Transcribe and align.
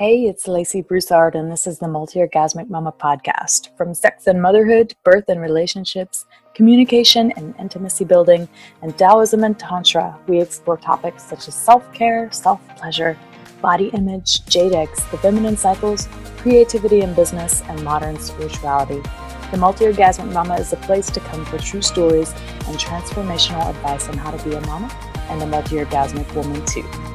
Hey, 0.00 0.22
it's 0.22 0.48
Lacey 0.48 0.80
Broussard, 0.80 1.34
and 1.34 1.52
this 1.52 1.66
is 1.66 1.78
the 1.78 1.86
Multi 1.86 2.20
Orgasmic 2.20 2.70
Mama 2.70 2.90
podcast. 2.90 3.76
From 3.76 3.92
sex 3.92 4.28
and 4.28 4.40
motherhood, 4.40 4.94
birth 5.04 5.28
and 5.28 5.42
relationships, 5.42 6.24
communication 6.54 7.32
and 7.32 7.54
intimacy 7.58 8.06
building, 8.06 8.48
and 8.80 8.96
Taoism 8.96 9.44
and 9.44 9.58
Tantra, 9.58 10.18
we 10.26 10.40
explore 10.40 10.78
topics 10.78 11.24
such 11.24 11.48
as 11.48 11.54
self 11.54 11.92
care, 11.92 12.32
self 12.32 12.66
pleasure, 12.78 13.14
body 13.60 13.88
image, 13.88 14.40
eggs, 14.56 15.04
the 15.10 15.18
feminine 15.18 15.58
cycles, 15.58 16.08
creativity 16.38 17.02
in 17.02 17.12
business, 17.12 17.60
and 17.68 17.84
modern 17.84 18.18
spirituality. 18.18 19.02
The 19.50 19.58
Multi 19.58 19.84
Orgasmic 19.84 20.32
Mama 20.32 20.54
is 20.54 20.72
a 20.72 20.76
place 20.76 21.10
to 21.10 21.20
come 21.20 21.44
for 21.44 21.58
true 21.58 21.82
stories 21.82 22.32
and 22.66 22.78
transformational 22.78 23.68
advice 23.68 24.08
on 24.08 24.16
how 24.16 24.30
to 24.30 24.48
be 24.48 24.54
a 24.54 24.62
mama 24.62 24.90
and 25.28 25.42
a 25.42 25.46
multi 25.46 25.76
orgasmic 25.76 26.34
woman, 26.34 26.64
too. 26.64 27.09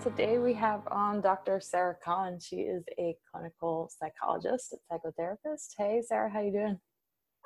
Today 0.00 0.38
we 0.38 0.54
have 0.54 0.80
on 0.90 1.20
Dr. 1.20 1.60
Sarah 1.60 1.96
Kahn. 2.04 2.38
She 2.40 2.56
is 2.56 2.84
a 2.98 3.16
clinical 3.30 3.90
psychologist 3.98 4.72
and 4.72 4.80
psychotherapist. 4.90 5.70
Hey, 5.76 6.02
Sarah, 6.06 6.30
how 6.30 6.40
you 6.40 6.52
doing? 6.52 6.80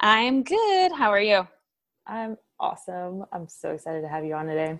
I'm 0.00 0.42
good. 0.42 0.92
How 0.92 1.10
are 1.10 1.20
you? 1.20 1.46
I'm 2.06 2.36
awesome. 2.60 3.24
I'm 3.32 3.48
so 3.48 3.70
excited 3.70 4.02
to 4.02 4.08
have 4.08 4.24
you 4.24 4.34
on 4.34 4.46
today. 4.46 4.78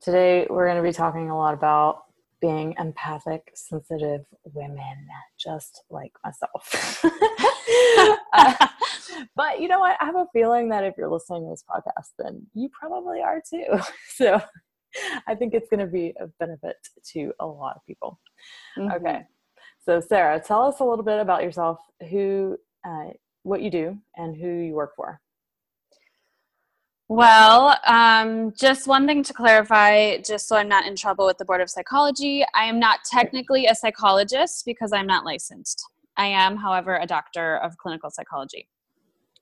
Today 0.00 0.46
we're 0.50 0.66
going 0.66 0.76
to 0.76 0.88
be 0.88 0.92
talking 0.92 1.30
a 1.30 1.36
lot 1.36 1.54
about 1.54 2.02
being 2.40 2.74
empathic, 2.78 3.50
sensitive 3.54 4.24
women, 4.44 5.08
just 5.38 5.82
like 5.90 6.12
myself. 6.24 7.04
uh, 8.32 8.68
but 9.34 9.60
you 9.60 9.68
know 9.68 9.80
what? 9.80 9.96
I 10.00 10.04
have 10.04 10.16
a 10.16 10.26
feeling 10.32 10.68
that 10.68 10.84
if 10.84 10.94
you're 10.98 11.10
listening 11.10 11.44
to 11.44 11.50
this 11.50 11.64
podcast, 11.68 12.10
then 12.18 12.46
you 12.54 12.68
probably 12.68 13.20
are 13.22 13.42
too. 13.48 13.80
So 14.08 14.40
I 15.26 15.34
think 15.34 15.54
it's 15.54 15.68
going 15.68 15.80
to 15.80 15.86
be 15.86 16.14
a 16.20 16.26
benefit 16.38 16.76
to 17.12 17.32
a 17.40 17.46
lot 17.46 17.76
of 17.76 17.86
people. 17.86 18.18
Mm-hmm. 18.78 18.92
Okay. 18.92 19.22
So, 19.84 20.00
Sarah, 20.00 20.40
tell 20.40 20.62
us 20.62 20.80
a 20.80 20.84
little 20.84 21.04
bit 21.04 21.20
about 21.20 21.42
yourself, 21.42 21.78
who, 22.10 22.56
uh, 22.86 23.10
what 23.42 23.62
you 23.62 23.70
do, 23.70 23.96
and 24.16 24.36
who 24.36 24.48
you 24.48 24.74
work 24.74 24.96
for. 24.96 25.20
Well, 27.08 27.78
um, 27.86 28.52
just 28.58 28.88
one 28.88 29.06
thing 29.06 29.22
to 29.22 29.32
clarify, 29.32 30.18
just 30.18 30.48
so 30.48 30.56
I'm 30.56 30.68
not 30.68 30.86
in 30.86 30.96
trouble 30.96 31.26
with 31.26 31.38
the 31.38 31.44
Board 31.44 31.60
of 31.60 31.70
Psychology. 31.70 32.44
I 32.52 32.64
am 32.64 32.80
not 32.80 33.00
technically 33.04 33.66
a 33.66 33.76
psychologist 33.76 34.64
because 34.66 34.92
I'm 34.92 35.06
not 35.06 35.24
licensed. 35.24 35.84
I 36.16 36.26
am, 36.26 36.56
however, 36.56 36.96
a 36.96 37.06
doctor 37.06 37.58
of 37.58 37.76
clinical 37.78 38.10
psychology. 38.10 38.68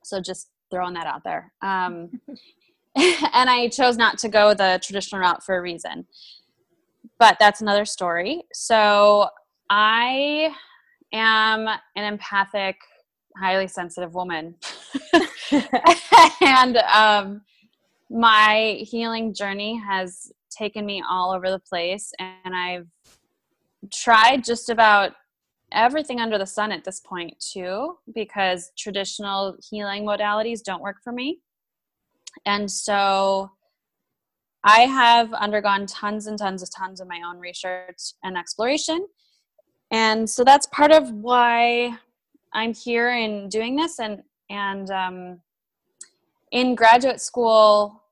So 0.02 0.20
just 0.20 0.50
throwing 0.70 0.92
that 0.94 1.06
out 1.06 1.24
there. 1.24 1.52
Um, 1.62 2.10
and 3.32 3.50
I 3.50 3.68
chose 3.68 3.96
not 3.96 4.18
to 4.18 4.28
go 4.28 4.54
the 4.54 4.80
traditional 4.82 5.20
route 5.20 5.42
for 5.42 5.56
a 5.56 5.62
reason. 5.62 6.06
But 7.18 7.36
that's 7.40 7.60
another 7.60 7.84
story. 7.84 8.42
So 8.52 9.28
I 9.70 10.54
am 11.12 11.68
an 11.68 12.04
empathic, 12.04 12.76
highly 13.36 13.68
sensitive 13.68 14.14
woman. 14.14 14.54
and 16.40 16.76
um, 16.78 17.42
my 18.10 18.78
healing 18.80 19.34
journey 19.34 19.80
has 19.86 20.32
taken 20.50 20.86
me 20.86 21.02
all 21.08 21.32
over 21.32 21.50
the 21.50 21.58
place. 21.58 22.12
And 22.18 22.54
I've 22.54 22.86
tried 23.92 24.44
just 24.44 24.70
about 24.70 25.12
everything 25.72 26.20
under 26.20 26.38
the 26.38 26.46
sun 26.46 26.70
at 26.70 26.84
this 26.84 27.00
point, 27.00 27.34
too, 27.40 27.98
because 28.14 28.70
traditional 28.78 29.56
healing 29.68 30.04
modalities 30.04 30.62
don't 30.62 30.82
work 30.82 30.96
for 31.02 31.12
me. 31.12 31.40
And 32.46 32.70
so 32.70 33.50
I 34.64 34.80
have 34.80 35.32
undergone 35.34 35.86
tons 35.86 36.26
and 36.26 36.38
tons 36.38 36.62
of 36.62 36.70
tons 36.74 37.00
of 37.00 37.08
my 37.08 37.20
own 37.26 37.38
research 37.38 38.14
and 38.22 38.36
exploration. 38.36 39.06
And 39.90 40.28
so 40.28 40.42
that's 40.42 40.66
part 40.66 40.90
of 40.90 41.10
why 41.10 41.96
I'm 42.52 42.72
here 42.72 43.10
and 43.10 43.50
doing 43.50 43.76
this. 43.76 43.98
And, 43.98 44.22
and 44.48 44.90
um, 44.90 45.40
in 46.50 46.74
graduate 46.74 47.20
school, 47.20 48.02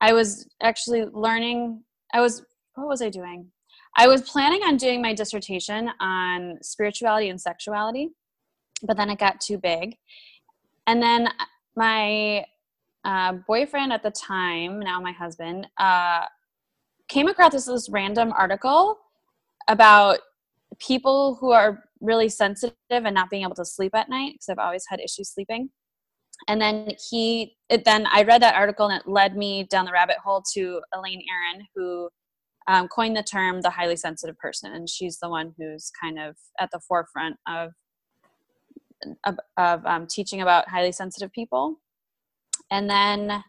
I 0.00 0.12
was 0.12 0.46
actually 0.62 1.04
learning, 1.06 1.82
I 2.12 2.20
was, 2.20 2.44
what 2.74 2.86
was 2.86 3.02
I 3.02 3.08
doing? 3.08 3.50
I 3.96 4.06
was 4.06 4.22
planning 4.22 4.62
on 4.62 4.76
doing 4.76 5.02
my 5.02 5.12
dissertation 5.12 5.90
on 6.00 6.58
spirituality 6.62 7.30
and 7.30 7.40
sexuality, 7.40 8.10
but 8.84 8.96
then 8.96 9.10
it 9.10 9.18
got 9.18 9.40
too 9.40 9.58
big. 9.58 9.96
And 10.86 11.02
then 11.02 11.28
my 11.74 12.44
uh, 13.04 13.34
boyfriend 13.46 13.92
at 13.92 14.02
the 14.02 14.10
time, 14.10 14.80
now 14.80 15.00
my 15.00 15.12
husband, 15.12 15.66
uh, 15.78 16.22
came 17.08 17.28
across 17.28 17.52
this, 17.52 17.66
this 17.66 17.88
random 17.88 18.32
article 18.36 18.98
about 19.68 20.18
people 20.78 21.36
who 21.40 21.52
are 21.52 21.84
really 22.00 22.28
sensitive 22.28 22.74
and 22.90 23.14
not 23.14 23.30
being 23.30 23.42
able 23.42 23.54
to 23.54 23.64
sleep 23.64 23.94
at 23.94 24.08
night 24.08 24.34
because 24.34 24.48
I've 24.48 24.58
always 24.58 24.84
had 24.88 25.00
issues 25.00 25.30
sleeping. 25.32 25.70
And 26.46 26.60
then 26.60 26.92
he, 27.10 27.56
it, 27.68 27.84
then 27.84 28.06
I 28.12 28.22
read 28.22 28.42
that 28.42 28.54
article 28.54 28.86
and 28.86 29.00
it 29.00 29.08
led 29.08 29.36
me 29.36 29.64
down 29.64 29.86
the 29.86 29.92
rabbit 29.92 30.16
hole 30.22 30.42
to 30.54 30.80
Elaine 30.94 31.22
Aron, 31.28 31.66
who 31.74 32.08
um, 32.68 32.86
coined 32.86 33.16
the 33.16 33.22
term 33.22 33.60
the 33.62 33.70
highly 33.70 33.96
sensitive 33.96 34.38
person, 34.38 34.72
and 34.72 34.88
she's 34.88 35.18
the 35.18 35.28
one 35.28 35.54
who's 35.58 35.90
kind 36.00 36.18
of 36.18 36.36
at 36.60 36.70
the 36.70 36.80
forefront 36.86 37.36
of 37.48 37.72
of, 39.24 39.38
of 39.56 39.86
um, 39.86 40.06
teaching 40.06 40.42
about 40.42 40.68
highly 40.68 40.92
sensitive 40.92 41.32
people. 41.32 41.80
And 42.70 42.88
then 42.88 43.44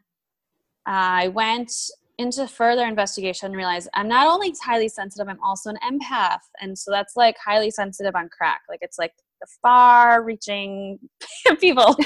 I 0.85 1.29
went 1.29 1.71
into 2.17 2.47
further 2.47 2.85
investigation 2.85 3.47
and 3.47 3.55
realized 3.55 3.87
I'm 3.93 4.09
not 4.09 4.27
only 4.27 4.53
highly 4.61 4.89
sensitive, 4.89 5.29
I'm 5.29 5.41
also 5.41 5.69
an 5.69 5.77
empath. 5.83 6.39
And 6.61 6.77
so 6.77 6.91
that's 6.91 7.15
like 7.15 7.35
highly 7.43 7.71
sensitive 7.71 8.15
on 8.15 8.29
crack. 8.29 8.61
Like 8.67 8.79
it's 8.81 8.99
like 8.99 9.13
the 9.39 9.47
far 9.61 10.23
reaching 10.23 10.99
people. 11.59 11.95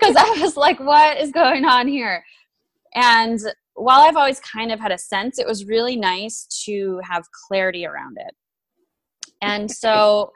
Because 0.00 0.16
I 0.16 0.38
was 0.40 0.56
like, 0.56 0.78
what 0.80 1.18
is 1.18 1.32
going 1.32 1.64
on 1.64 1.88
here? 1.88 2.24
And 2.94 3.40
while 3.74 4.00
I've 4.00 4.16
always 4.16 4.40
kind 4.40 4.72
of 4.72 4.80
had 4.80 4.92
a 4.92 4.98
sense, 4.98 5.38
it 5.38 5.46
was 5.46 5.66
really 5.66 5.96
nice 5.96 6.46
to 6.66 7.00
have 7.02 7.24
clarity 7.48 7.86
around 7.86 8.16
it. 8.18 8.34
And 9.42 9.70
so 9.84 10.32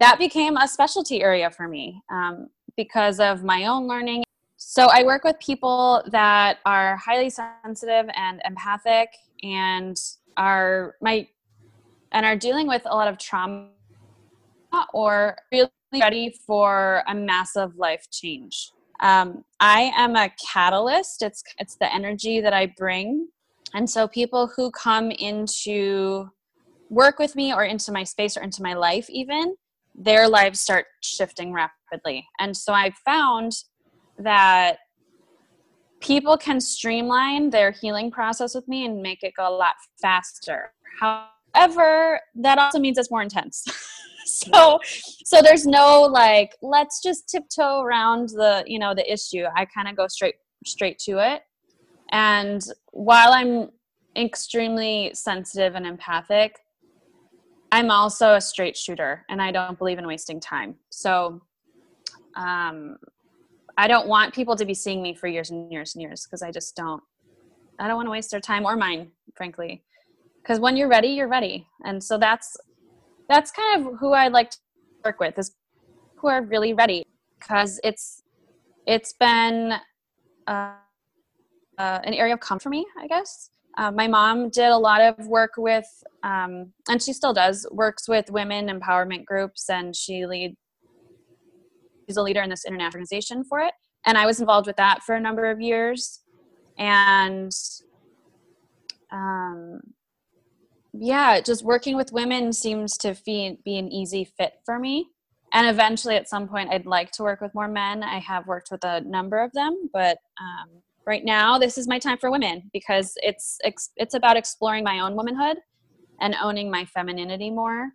that 0.00 0.18
became 0.18 0.56
a 0.56 0.68
specialty 0.68 1.22
area 1.22 1.50
for 1.50 1.68
me 1.68 2.00
um, 2.10 2.48
because 2.76 3.20
of 3.20 3.44
my 3.44 3.66
own 3.66 3.86
learning 3.86 4.23
so 4.66 4.86
I 4.90 5.04
work 5.04 5.24
with 5.24 5.38
people 5.40 6.02
that 6.10 6.58
are 6.64 6.96
highly 6.96 7.28
sensitive 7.28 8.06
and 8.16 8.40
empathic 8.46 9.10
and 9.42 9.94
are 10.38 10.94
my 11.02 11.28
and 12.12 12.24
are 12.24 12.34
dealing 12.34 12.66
with 12.66 12.80
a 12.86 12.94
lot 12.94 13.06
of 13.06 13.18
trauma 13.18 13.68
or 14.94 15.36
really 15.52 15.68
ready 16.00 16.34
for 16.46 17.04
a 17.06 17.14
massive 17.14 17.76
life 17.76 18.06
change. 18.10 18.72
Um, 19.00 19.44
I 19.60 19.92
am 19.96 20.16
a 20.16 20.30
catalyst. 20.52 21.20
It's 21.20 21.42
it's 21.58 21.76
the 21.76 21.92
energy 21.92 22.40
that 22.40 22.54
I 22.54 22.72
bring, 22.78 23.28
and 23.74 23.88
so 23.88 24.08
people 24.08 24.50
who 24.56 24.70
come 24.70 25.10
into 25.10 26.30
work 26.88 27.18
with 27.18 27.36
me 27.36 27.52
or 27.52 27.64
into 27.64 27.92
my 27.92 28.02
space 28.02 28.34
or 28.34 28.40
into 28.40 28.62
my 28.62 28.72
life, 28.72 29.10
even 29.10 29.56
their 29.94 30.26
lives 30.26 30.60
start 30.60 30.86
shifting 31.02 31.52
rapidly. 31.52 32.26
And 32.40 32.56
so 32.56 32.72
I 32.72 32.92
found 33.04 33.52
that 34.18 34.78
people 36.00 36.36
can 36.36 36.60
streamline 36.60 37.50
their 37.50 37.70
healing 37.70 38.10
process 38.10 38.54
with 38.54 38.66
me 38.68 38.84
and 38.84 39.02
make 39.02 39.22
it 39.22 39.32
go 39.36 39.48
a 39.48 39.54
lot 39.54 39.74
faster. 40.00 40.72
However, 41.00 42.20
that 42.36 42.58
also 42.58 42.78
means 42.78 42.98
it's 42.98 43.10
more 43.10 43.22
intense. 43.22 43.64
so 44.26 44.78
so 45.24 45.42
there's 45.42 45.66
no 45.66 46.02
like 46.02 46.56
let's 46.62 47.02
just 47.02 47.28
tiptoe 47.28 47.80
around 47.80 48.30
the 48.30 48.64
you 48.66 48.78
know 48.78 48.94
the 48.94 49.10
issue. 49.10 49.44
I 49.54 49.64
kind 49.66 49.88
of 49.88 49.96
go 49.96 50.06
straight 50.06 50.36
straight 50.66 50.98
to 51.00 51.18
it. 51.18 51.42
And 52.10 52.62
while 52.92 53.32
I'm 53.32 53.70
extremely 54.16 55.10
sensitive 55.14 55.74
and 55.74 55.86
empathic, 55.86 56.58
I'm 57.72 57.90
also 57.90 58.34
a 58.34 58.40
straight 58.40 58.76
shooter 58.76 59.24
and 59.28 59.42
I 59.42 59.50
don't 59.50 59.78
believe 59.78 59.98
in 59.98 60.06
wasting 60.06 60.38
time. 60.38 60.76
So 60.90 61.42
um, 62.36 62.96
I 63.76 63.88
don't 63.88 64.06
want 64.06 64.34
people 64.34 64.56
to 64.56 64.64
be 64.64 64.74
seeing 64.74 65.02
me 65.02 65.14
for 65.14 65.26
years 65.26 65.50
and 65.50 65.70
years 65.70 65.94
and 65.94 66.02
years 66.02 66.24
because 66.24 66.42
I 66.42 66.50
just 66.50 66.76
don't. 66.76 67.02
I 67.78 67.88
don't 67.88 67.96
want 67.96 68.06
to 68.06 68.10
waste 68.10 68.30
their 68.30 68.40
time 68.40 68.64
or 68.64 68.76
mine, 68.76 69.10
frankly. 69.34 69.82
Because 70.42 70.60
when 70.60 70.76
you're 70.76 70.88
ready, 70.88 71.08
you're 71.08 71.28
ready, 71.28 71.66
and 71.84 72.02
so 72.02 72.18
that's 72.18 72.56
that's 73.28 73.50
kind 73.50 73.86
of 73.86 73.98
who 73.98 74.12
I 74.12 74.28
like 74.28 74.50
to 74.50 74.58
work 75.04 75.18
with 75.18 75.38
is 75.38 75.52
who 76.16 76.28
are 76.28 76.42
really 76.42 76.74
ready 76.74 77.04
because 77.38 77.80
it's 77.82 78.22
it's 78.86 79.14
been 79.14 79.74
uh, 80.46 80.72
uh, 81.78 82.00
an 82.04 82.14
area 82.14 82.34
of 82.34 82.40
comfort 82.40 82.64
for 82.64 82.68
me, 82.70 82.86
I 82.98 83.06
guess. 83.06 83.50
Uh, 83.76 83.90
my 83.90 84.06
mom 84.06 84.50
did 84.50 84.70
a 84.70 84.76
lot 84.76 85.00
of 85.00 85.26
work 85.26 85.52
with, 85.56 85.86
um, 86.22 86.72
and 86.88 87.02
she 87.02 87.12
still 87.12 87.32
does, 87.32 87.66
works 87.72 88.08
with 88.08 88.30
women 88.30 88.68
empowerment 88.68 89.24
groups, 89.24 89.68
and 89.68 89.96
she 89.96 90.26
lead 90.26 90.54
She's 92.06 92.16
a 92.16 92.22
leader 92.22 92.42
in 92.42 92.50
this 92.50 92.64
international 92.64 92.94
organization 92.94 93.44
for 93.44 93.60
it. 93.60 93.72
And 94.06 94.18
I 94.18 94.26
was 94.26 94.40
involved 94.40 94.66
with 94.66 94.76
that 94.76 95.02
for 95.02 95.14
a 95.14 95.20
number 95.20 95.50
of 95.50 95.60
years. 95.60 96.20
And 96.78 97.52
uh, 99.12 99.78
yeah, 100.92 101.40
just 101.40 101.64
working 101.64 101.96
with 101.96 102.12
women 102.12 102.52
seems 102.52 102.96
to 102.98 103.16
be, 103.24 103.58
be 103.64 103.78
an 103.78 103.90
easy 103.90 104.24
fit 104.24 104.54
for 104.64 104.78
me. 104.78 105.08
And 105.52 105.68
eventually, 105.68 106.16
at 106.16 106.28
some 106.28 106.48
point, 106.48 106.70
I'd 106.72 106.84
like 106.84 107.12
to 107.12 107.22
work 107.22 107.40
with 107.40 107.54
more 107.54 107.68
men. 107.68 108.02
I 108.02 108.18
have 108.18 108.46
worked 108.48 108.70
with 108.72 108.82
a 108.84 109.00
number 109.02 109.42
of 109.42 109.52
them, 109.52 109.88
but 109.92 110.18
um, 110.40 110.82
right 111.06 111.24
now, 111.24 111.58
this 111.58 111.78
is 111.78 111.86
my 111.86 112.00
time 112.00 112.18
for 112.18 112.30
women 112.30 112.68
because 112.72 113.12
it's 113.22 113.58
it's 113.62 114.14
about 114.14 114.36
exploring 114.36 114.82
my 114.82 114.98
own 114.98 115.14
womanhood 115.14 115.58
and 116.20 116.34
owning 116.42 116.70
my 116.70 116.84
femininity 116.84 117.50
more, 117.50 117.90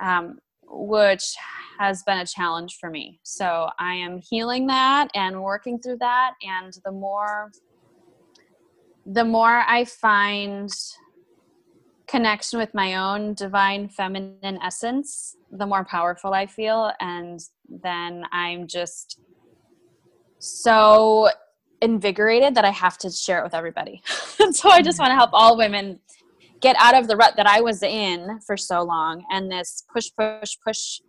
um, 0.00 0.38
which 0.70 1.34
has 1.78 2.02
been 2.04 2.18
a 2.18 2.26
challenge 2.26 2.76
for 2.80 2.90
me. 2.90 3.20
So 3.22 3.68
I 3.78 3.94
am 3.94 4.18
healing 4.18 4.66
that 4.68 5.08
and 5.14 5.42
working 5.42 5.78
through 5.78 5.98
that. 5.98 6.32
And 6.42 6.72
the 6.84 6.92
more 6.92 7.50
the 9.06 9.24
more 9.24 9.64
I 9.66 9.84
find 9.86 10.70
connection 12.06 12.58
with 12.58 12.74
my 12.74 12.96
own 12.96 13.34
divine 13.34 13.88
feminine 13.88 14.58
essence, 14.62 15.36
the 15.50 15.66
more 15.66 15.84
powerful 15.84 16.34
I 16.34 16.46
feel. 16.46 16.92
And 17.00 17.40
then 17.68 18.24
I'm 18.30 18.66
just 18.66 19.20
so 20.38 21.30
invigorated 21.80 22.54
that 22.56 22.64
I 22.64 22.70
have 22.70 22.98
to 22.98 23.10
share 23.10 23.40
it 23.40 23.44
with 23.44 23.54
everybody. 23.54 24.02
so 24.52 24.70
I 24.70 24.82
just 24.82 24.98
mm. 24.98 25.00
want 25.00 25.10
to 25.10 25.14
help 25.14 25.30
all 25.32 25.56
women 25.56 26.00
get 26.60 26.76
out 26.78 26.94
of 26.94 27.08
the 27.08 27.16
rut 27.16 27.34
that 27.36 27.46
I 27.46 27.60
was 27.60 27.82
in 27.82 28.40
for 28.46 28.56
so 28.56 28.82
long 28.82 29.24
and 29.30 29.50
this 29.50 29.84
push, 29.92 30.10
push, 30.16 30.56
push 30.64 31.00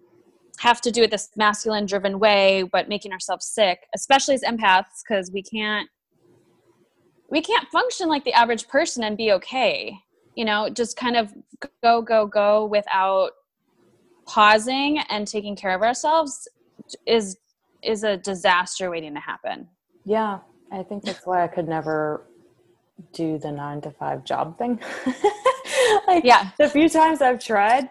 have 0.59 0.81
to 0.81 0.91
do 0.91 1.03
it 1.03 1.11
this 1.11 1.29
masculine 1.35 1.85
driven 1.85 2.19
way, 2.19 2.63
but 2.71 2.87
making 2.87 3.11
ourselves 3.11 3.47
sick, 3.47 3.79
especially 3.95 4.35
as 4.35 4.43
empaths, 4.43 5.01
because 5.07 5.31
we 5.31 5.41
can't 5.41 5.89
we 7.29 7.41
can't 7.41 7.67
function 7.69 8.09
like 8.09 8.25
the 8.25 8.33
average 8.33 8.67
person 8.67 9.05
and 9.05 9.15
be 9.15 9.31
okay 9.31 9.97
you 10.35 10.45
know 10.45 10.69
just 10.69 10.97
kind 10.97 11.15
of 11.15 11.33
go 11.83 12.01
go 12.01 12.25
go 12.25 12.65
without 12.65 13.31
pausing 14.25 14.99
and 15.09 15.27
taking 15.27 15.55
care 15.55 15.73
of 15.75 15.81
ourselves 15.81 16.47
is 17.05 17.37
is 17.83 18.03
a 18.03 18.17
disaster 18.17 18.91
waiting 18.91 19.13
to 19.13 19.19
happen. 19.19 19.67
Yeah 20.05 20.39
i 20.71 20.83
think 20.83 21.03
that's 21.03 21.25
why 21.25 21.43
i 21.43 21.47
could 21.47 21.67
never 21.67 22.27
do 23.13 23.37
the 23.37 23.51
nine 23.51 23.81
to 23.81 23.91
five 23.91 24.23
job 24.23 24.57
thing. 24.57 24.79
Like 26.07 26.23
yeah. 26.23 26.49
the 26.57 26.69
few 26.69 26.89
times 26.89 27.21
i've 27.21 27.43
tried 27.43 27.89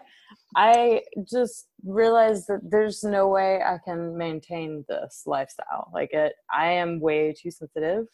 i 0.55 1.01
just 1.29 1.67
realized 1.83 2.47
that 2.47 2.61
there's 2.69 3.03
no 3.03 3.27
way 3.27 3.61
i 3.61 3.77
can 3.85 4.17
maintain 4.17 4.85
this 4.87 5.23
lifestyle. 5.25 5.89
Like 5.93 6.13
it 6.13 6.33
i 6.53 6.67
am 6.67 6.99
way 6.99 7.33
too 7.33 7.51
sensitive 7.51 8.05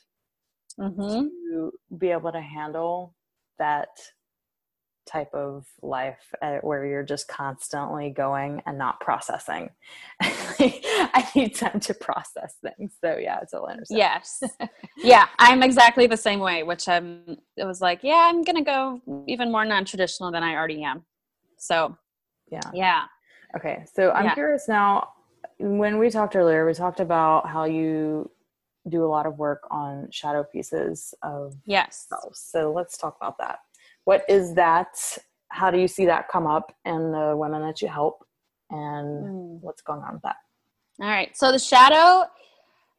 mm-hmm. 0.79 1.27
to 1.27 1.71
be 1.97 2.09
able 2.09 2.31
to 2.31 2.41
handle 2.41 3.15
that 3.59 3.89
type 5.07 5.33
of 5.33 5.65
life 5.81 6.33
uh, 6.41 6.57
where 6.57 6.85
you're 6.85 7.03
just 7.03 7.27
constantly 7.27 8.09
going 8.09 8.61
and 8.65 8.77
not 8.77 8.99
processing. 8.99 9.69
I 10.21 11.27
need 11.35 11.55
time 11.55 11.79
to 11.81 11.93
process 11.93 12.55
things. 12.61 12.93
So 13.01 13.17
yeah, 13.17 13.39
it's 13.41 13.53
all 13.53 13.67
understand. 13.67 13.97
Yes. 13.97 14.43
yeah, 14.97 15.27
I'm 15.39 15.63
exactly 15.63 16.07
the 16.07 16.17
same 16.17 16.39
way, 16.39 16.63
which 16.63 16.87
I'm 16.87 17.37
it 17.55 17.65
was 17.65 17.81
like, 17.81 18.03
yeah, 18.03 18.27
I'm 18.29 18.43
gonna 18.43 18.63
go 18.63 19.01
even 19.27 19.51
more 19.51 19.65
non-traditional 19.65 20.31
than 20.31 20.43
I 20.43 20.55
already 20.55 20.83
am. 20.83 21.03
So 21.57 21.97
yeah. 22.51 22.61
Yeah. 22.73 23.03
Okay. 23.55 23.85
So 23.93 24.11
I'm 24.11 24.25
yeah. 24.25 24.33
curious 24.33 24.67
now, 24.67 25.09
when 25.59 25.97
we 25.97 26.09
talked 26.09 26.35
earlier, 26.35 26.65
we 26.65 26.73
talked 26.73 26.99
about 26.99 27.47
how 27.47 27.65
you 27.65 28.29
do 28.89 29.03
a 29.03 29.07
lot 29.07 29.25
of 29.25 29.37
work 29.37 29.67
on 29.69 30.09
shadow 30.11 30.43
pieces 30.43 31.13
of 31.21 31.55
yes. 31.65 32.07
So 32.33 32.71
let's 32.71 32.97
talk 32.97 33.17
about 33.19 33.37
that 33.39 33.59
what 34.07 34.23
is 34.29 34.53
that? 34.53 34.95
How 35.49 35.69
do 35.69 35.77
you 35.77 35.87
see 35.89 36.05
that 36.05 36.29
come 36.29 36.47
up 36.47 36.73
in 36.85 37.11
the 37.11 37.35
women 37.35 37.61
that 37.63 37.81
you 37.81 37.89
help 37.89 38.23
and 38.69 39.25
mm. 39.25 39.59
what's 39.59 39.81
going 39.81 39.99
on 39.99 40.13
with 40.13 40.21
that? 40.23 40.37
All 41.01 41.09
right 41.09 41.35
so 41.35 41.51
the 41.51 41.59
shadow 41.59 42.25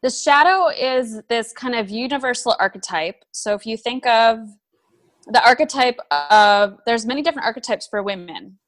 the 0.03 0.11
shadow 0.11 0.69
is 0.69 1.23
this 1.31 1.55
kind 1.55 1.75
of 1.75 1.89
universal 1.89 2.55
archetype. 2.61 3.25
So 3.33 3.55
if 3.55 3.65
you 3.65 3.79
think 3.79 4.07
of 4.07 4.41
the 5.27 5.43
archetype 5.43 5.99
of 6.11 6.77
there's 6.85 7.07
many 7.07 7.23
different 7.23 7.47
archetypes 7.47 7.87
for 7.87 8.03
women 8.03 8.59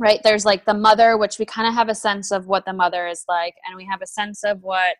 right? 0.00 0.18
There's 0.24 0.44
like 0.44 0.64
the 0.64 0.74
mother 0.74 1.16
which 1.16 1.38
we 1.38 1.44
kind 1.44 1.68
of 1.68 1.74
have 1.74 1.88
a 1.88 1.94
sense 1.94 2.32
of 2.32 2.48
what 2.48 2.64
the 2.64 2.72
mother 2.72 3.06
is 3.06 3.24
like 3.28 3.54
and 3.64 3.76
we 3.76 3.86
have 3.86 4.02
a 4.02 4.06
sense 4.08 4.42
of 4.42 4.60
what 4.64 4.96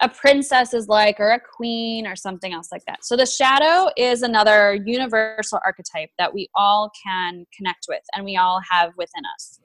a 0.00 0.08
princess 0.08 0.74
is 0.74 0.88
like 0.88 1.18
or 1.18 1.30
a 1.30 1.40
queen 1.40 2.06
or 2.06 2.16
something 2.16 2.52
else 2.52 2.68
like 2.70 2.84
that. 2.86 3.04
So 3.04 3.16
the 3.16 3.26
shadow 3.26 3.90
is 3.96 4.22
another 4.22 4.74
universal 4.84 5.60
archetype 5.64 6.10
that 6.18 6.32
we 6.32 6.48
all 6.54 6.90
can 7.04 7.46
connect 7.56 7.86
with 7.88 8.02
and 8.14 8.24
we 8.24 8.36
all 8.36 8.60
have 8.68 8.92
within 8.96 9.22
us. 9.34 9.60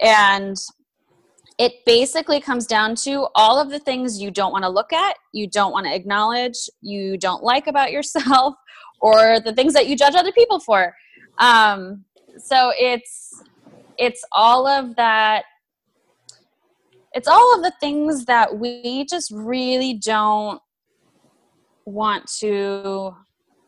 And 0.00 0.56
it 1.58 1.84
basically 1.84 2.40
comes 2.40 2.66
down 2.66 2.94
to 2.96 3.28
all 3.34 3.60
of 3.60 3.70
the 3.70 3.78
things 3.78 4.20
you 4.20 4.30
don't 4.30 4.52
want 4.52 4.64
to 4.64 4.70
look 4.70 4.92
at, 4.92 5.16
you 5.32 5.46
don't 5.46 5.72
want 5.72 5.86
to 5.86 5.94
acknowledge, 5.94 6.56
you 6.80 7.18
don't 7.18 7.42
like 7.42 7.66
about 7.66 7.92
yourself, 7.92 8.54
or 9.00 9.40
the 9.40 9.52
things 9.52 9.74
that 9.74 9.86
you 9.86 9.96
judge 9.96 10.14
other 10.14 10.32
people 10.32 10.60
for. 10.60 10.94
Um, 11.38 12.04
so 12.38 12.72
it's 12.78 13.42
it's 13.98 14.24
all 14.32 14.66
of 14.66 14.96
that 14.96 15.44
it's 17.12 17.28
all 17.28 17.54
of 17.56 17.62
the 17.62 17.72
things 17.80 18.24
that 18.26 18.58
we 18.58 19.04
just 19.06 19.30
really 19.30 19.94
don't 19.94 20.60
want 21.84 22.30
to 22.38 23.14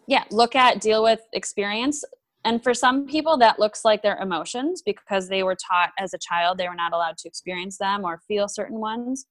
yeah 0.07 0.25
look 0.31 0.55
at 0.55 0.81
deal 0.81 1.03
with 1.03 1.21
experience. 1.33 2.05
And 2.45 2.63
for 2.63 2.75
some 2.75 3.07
people 3.07 3.39
that 3.39 3.61
looks 3.61 3.85
like 3.85 4.03
their 4.03 4.19
emotions 4.19 4.83
because 4.85 5.29
they 5.29 5.45
were 5.45 5.55
taught 5.57 5.91
as 5.99 6.13
a 6.13 6.19
child 6.19 6.59
they 6.59 6.69
were 6.69 6.75
not 6.75 6.93
allowed 6.93 7.17
to 7.19 7.29
experience 7.29 7.79
them 7.79 8.05
or 8.05 8.21
feel 8.29 8.49
certain 8.49 8.79
ones. 8.79 9.27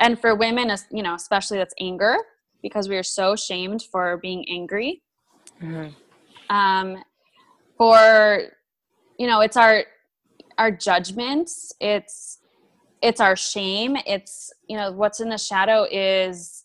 And 0.00 0.20
for 0.20 0.34
women 0.34 0.74
you 0.90 1.02
know 1.02 1.14
especially 1.14 1.58
that's 1.58 1.74
anger 1.80 2.16
because 2.62 2.88
we 2.88 2.96
are 2.96 3.02
so 3.02 3.36
shamed 3.36 3.82
for 3.90 4.18
being 4.18 4.44
angry. 4.48 5.02
Mm-hmm. 5.60 5.90
um, 6.54 7.02
for 7.76 8.42
you 9.18 9.26
know 9.26 9.40
it's 9.40 9.56
our 9.56 9.84
our 10.58 10.70
judgments. 10.70 11.72
It's 11.80 12.38
it's 13.02 13.20
our 13.20 13.36
shame. 13.36 13.96
It's 14.06 14.52
you 14.68 14.76
know 14.76 14.92
what's 14.92 15.20
in 15.20 15.28
the 15.28 15.36
shadow 15.36 15.86
is 15.90 16.64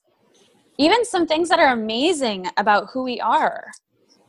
even 0.77 1.03
some 1.03 1.25
things 1.25 1.49
that 1.49 1.59
are 1.59 1.73
amazing 1.73 2.45
about 2.57 2.89
who 2.93 3.03
we 3.03 3.19
are. 3.19 3.71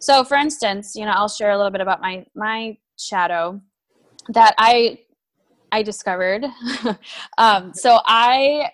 So 0.00 0.24
for 0.24 0.36
instance 0.36 0.94
you 0.96 1.04
know 1.04 1.12
i'll 1.12 1.28
share 1.28 1.50
a 1.50 1.56
little 1.56 1.72
bit 1.72 1.80
about 1.80 2.00
my 2.00 2.24
my 2.34 2.76
shadow 2.98 3.60
that 4.30 4.54
i 4.58 4.98
i 5.70 5.82
discovered. 5.82 6.44
Um, 7.36 7.72
so 7.74 8.00
i 8.06 8.70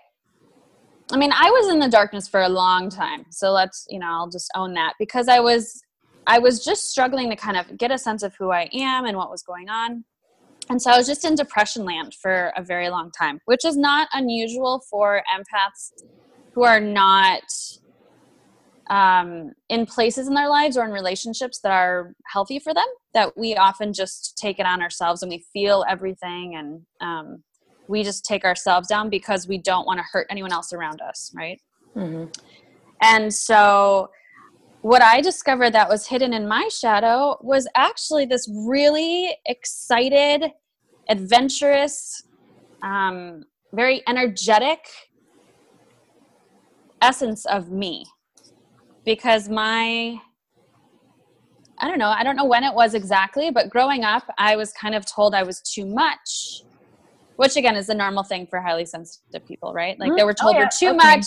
i 1.12 1.16
mean 1.16 1.32
i 1.32 1.50
was 1.50 1.72
in 1.72 1.78
the 1.78 1.88
darkness 1.88 2.28
for 2.28 2.42
a 2.42 2.48
long 2.48 2.88
time. 2.88 3.26
So 3.30 3.52
let's 3.52 3.86
you 3.88 3.98
know 3.98 4.08
i'll 4.08 4.30
just 4.30 4.50
own 4.54 4.74
that 4.74 4.94
because 4.98 5.28
i 5.28 5.40
was 5.40 5.82
i 6.26 6.38
was 6.38 6.64
just 6.64 6.90
struggling 6.90 7.30
to 7.30 7.36
kind 7.36 7.56
of 7.56 7.76
get 7.76 7.90
a 7.90 7.98
sense 7.98 8.22
of 8.22 8.34
who 8.36 8.50
i 8.52 8.68
am 8.72 9.06
and 9.06 9.16
what 9.16 9.30
was 9.30 9.42
going 9.42 9.68
on 9.68 10.04
and 10.71 10.80
so 10.80 10.90
I 10.90 10.97
was 10.97 11.06
just 11.06 11.25
in 11.25 11.35
depression 11.35 11.85
land 11.85 12.14
for 12.14 12.52
a 12.56 12.62
very 12.62 12.88
long 12.88 13.11
time, 13.11 13.40
which 13.44 13.64
is 13.64 13.76
not 13.76 14.09
unusual 14.12 14.83
for 14.90 15.23
empaths 15.35 15.92
who 16.54 16.64
are 16.64 16.80
not 16.80 17.42
um, 18.90 19.52
in 19.68 19.87
places 19.87 20.28
in 20.28 20.35
their 20.35 20.49
lives 20.49 20.76
or 20.76 20.85
in 20.85 20.90
relationships 20.90 21.61
that 21.62 21.73
are 21.73 22.14
healthy 22.26 22.59
for 22.59 22.73
them. 22.73 22.87
That 23.12 23.37
we 23.37 23.56
often 23.56 23.92
just 23.92 24.38
take 24.38 24.59
it 24.59 24.66
on 24.66 24.83
ourselves 24.83 25.23
and 25.23 25.30
we 25.30 25.44
feel 25.52 25.85
everything 25.88 26.56
and 26.56 26.83
um, 27.00 27.42
we 27.87 28.02
just 28.02 28.25
take 28.25 28.44
ourselves 28.44 28.88
down 28.88 29.11
because 29.11 29.47
we 29.47 29.59
don't 29.59 29.87
want 29.87 29.99
to 29.99 30.04
hurt 30.11 30.26
anyone 30.30 30.52
else 30.52 30.73
around 30.73 31.00
us, 31.02 31.30
right? 31.35 31.61
Mm-hmm. 31.94 32.30
And 33.02 33.33
so 33.33 34.09
what 34.84 35.00
I 35.00 35.22
discovered 35.22 35.70
that 35.70 35.88
was 35.88 36.06
hidden 36.06 36.34
in 36.34 36.46
my 36.46 36.68
shadow 36.68 37.38
was 37.40 37.66
actually 37.74 38.26
this 38.26 38.46
really 38.54 39.34
excited, 39.46 40.50
adventurous, 41.08 42.22
um, 42.82 43.44
very 43.72 44.02
energetic 44.06 44.80
essence 47.00 47.46
of 47.46 47.70
me. 47.70 48.04
Because 49.06 49.48
my, 49.48 50.20
I 51.78 51.88
don't 51.88 51.98
know, 51.98 52.10
I 52.10 52.22
don't 52.22 52.36
know 52.36 52.44
when 52.44 52.62
it 52.62 52.74
was 52.74 52.92
exactly, 52.92 53.50
but 53.50 53.70
growing 53.70 54.04
up, 54.04 54.24
I 54.36 54.54
was 54.54 54.70
kind 54.74 54.94
of 54.94 55.06
told 55.06 55.34
I 55.34 55.44
was 55.44 55.62
too 55.62 55.86
much 55.86 56.60
which 57.36 57.56
again 57.56 57.76
is 57.76 57.88
a 57.88 57.94
normal 57.94 58.22
thing 58.22 58.46
for 58.46 58.60
highly 58.60 58.84
sensitive 58.84 59.46
people, 59.46 59.72
right? 59.72 59.98
Like 59.98 60.16
they 60.16 60.24
were 60.24 60.34
told 60.34 60.56
oh, 60.56 60.58
yeah. 60.58 60.64
we're 60.64 60.78
too 60.78 60.96
okay. 60.96 60.96
much, 60.96 61.26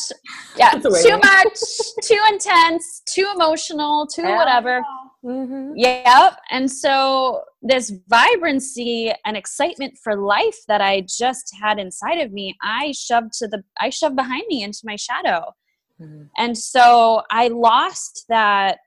yeah, 0.55 0.71
too 0.71 1.19
much, 1.19 1.59
too 2.03 2.21
intense, 2.29 3.01
too 3.05 3.29
emotional, 3.33 4.07
too 4.07 4.23
yeah. 4.23 4.37
whatever. 4.37 4.81
Mm-hmm. 5.23 5.73
Yep. 5.75 6.39
And 6.51 6.71
so 6.71 7.41
this 7.61 7.91
vibrancy 8.07 9.11
and 9.25 9.35
excitement 9.35 9.97
for 10.01 10.15
life 10.15 10.57
that 10.67 10.79
I 10.79 11.05
just 11.07 11.53
had 11.61 11.79
inside 11.79 12.19
of 12.19 12.31
me, 12.31 12.55
I 12.61 12.93
shoved 12.93 13.33
to 13.39 13.47
the, 13.47 13.63
I 13.81 13.89
shoved 13.89 14.15
behind 14.15 14.43
me 14.47 14.63
into 14.63 14.81
my 14.85 14.95
shadow. 14.95 15.53
Mm-hmm. 16.01 16.23
And 16.37 16.57
so 16.57 17.23
I 17.31 17.47
lost 17.49 18.25
that 18.29 18.77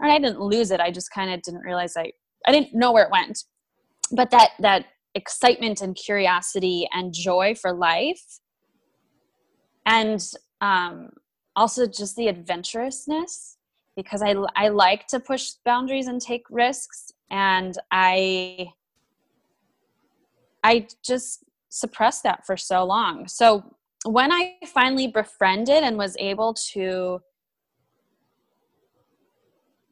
and 0.00 0.10
I 0.10 0.18
didn't 0.18 0.40
lose 0.40 0.70
it. 0.70 0.80
I 0.80 0.90
just 0.90 1.10
kind 1.12 1.32
of 1.32 1.42
didn't 1.42 1.60
realize 1.60 1.96
I 1.96 2.12
I 2.46 2.52
didn't 2.52 2.74
know 2.74 2.92
where 2.92 3.04
it 3.04 3.10
went. 3.10 3.44
But 4.12 4.30
that 4.30 4.50
that 4.60 4.86
excitement 5.14 5.80
and 5.80 5.96
curiosity 5.96 6.88
and 6.92 7.12
joy 7.12 7.54
for 7.54 7.72
life. 7.72 8.40
And 9.86 10.24
um, 10.60 11.10
also 11.56 11.86
just 11.86 12.16
the 12.16 12.28
adventurousness 12.28 13.56
because 13.96 14.22
I, 14.22 14.34
I 14.56 14.68
like 14.68 15.06
to 15.08 15.20
push 15.20 15.50
boundaries 15.64 16.06
and 16.06 16.20
take 16.20 16.44
risks. 16.50 17.12
And 17.30 17.76
i 17.90 18.72
i 20.62 20.86
just 21.02 21.44
suppressed 21.70 22.22
that 22.24 22.44
for 22.44 22.56
so 22.56 22.84
long. 22.84 23.28
So 23.28 23.64
when 24.04 24.32
i 24.32 24.54
finally 24.66 25.08
befriended 25.08 25.82
and 25.82 25.98
was 25.98 26.16
able 26.18 26.54
to 26.54 27.20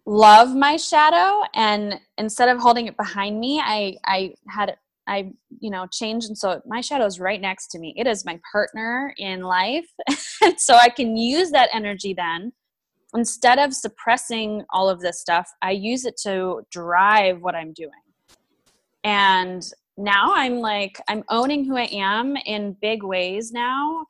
love 0.06 0.56
my 0.56 0.76
shadow 0.76 1.42
and 1.54 2.00
instead 2.16 2.48
of 2.48 2.58
holding 2.58 2.87
it 2.87 2.96
behind 2.96 3.38
me 3.38 3.60
i 3.62 3.94
i 4.06 4.32
had 4.48 4.75
i 5.08 5.30
you 5.60 5.70
know 5.70 5.86
changed 5.90 6.28
and 6.28 6.38
so 6.38 6.60
my 6.66 6.80
shadow 6.80 7.06
is 7.06 7.18
right 7.20 7.40
next 7.40 7.68
to 7.68 7.78
me. 7.78 7.94
It 7.96 8.06
is 8.06 8.24
my 8.24 8.38
partner 8.52 9.14
in 9.18 9.42
life. 9.42 9.88
So 10.56 10.74
i 10.74 10.88
can 10.88 11.16
use 11.16 11.50
that 11.50 11.68
energy 11.72 12.14
then. 12.14 12.52
Instead 13.14 13.58
of 13.58 13.74
suppressing 13.74 14.64
all 14.70 14.88
of 14.88 15.00
this 15.00 15.20
stuff 15.20 15.48
i 15.62 15.70
use 15.70 16.04
it 16.04 16.16
to 16.24 16.62
drive 16.70 17.40
what 17.40 17.54
i'm 17.54 17.72
doing. 17.72 17.90
And 19.04 19.62
now 19.96 20.32
i'm 20.34 20.58
like 20.58 21.00
i'm 21.08 21.24
owning 21.28 21.64
who 21.64 21.76
i 21.76 21.88
am 21.92 22.36
in 22.46 22.76
big 22.80 23.02
ways 23.02 23.50
now 23.52 24.06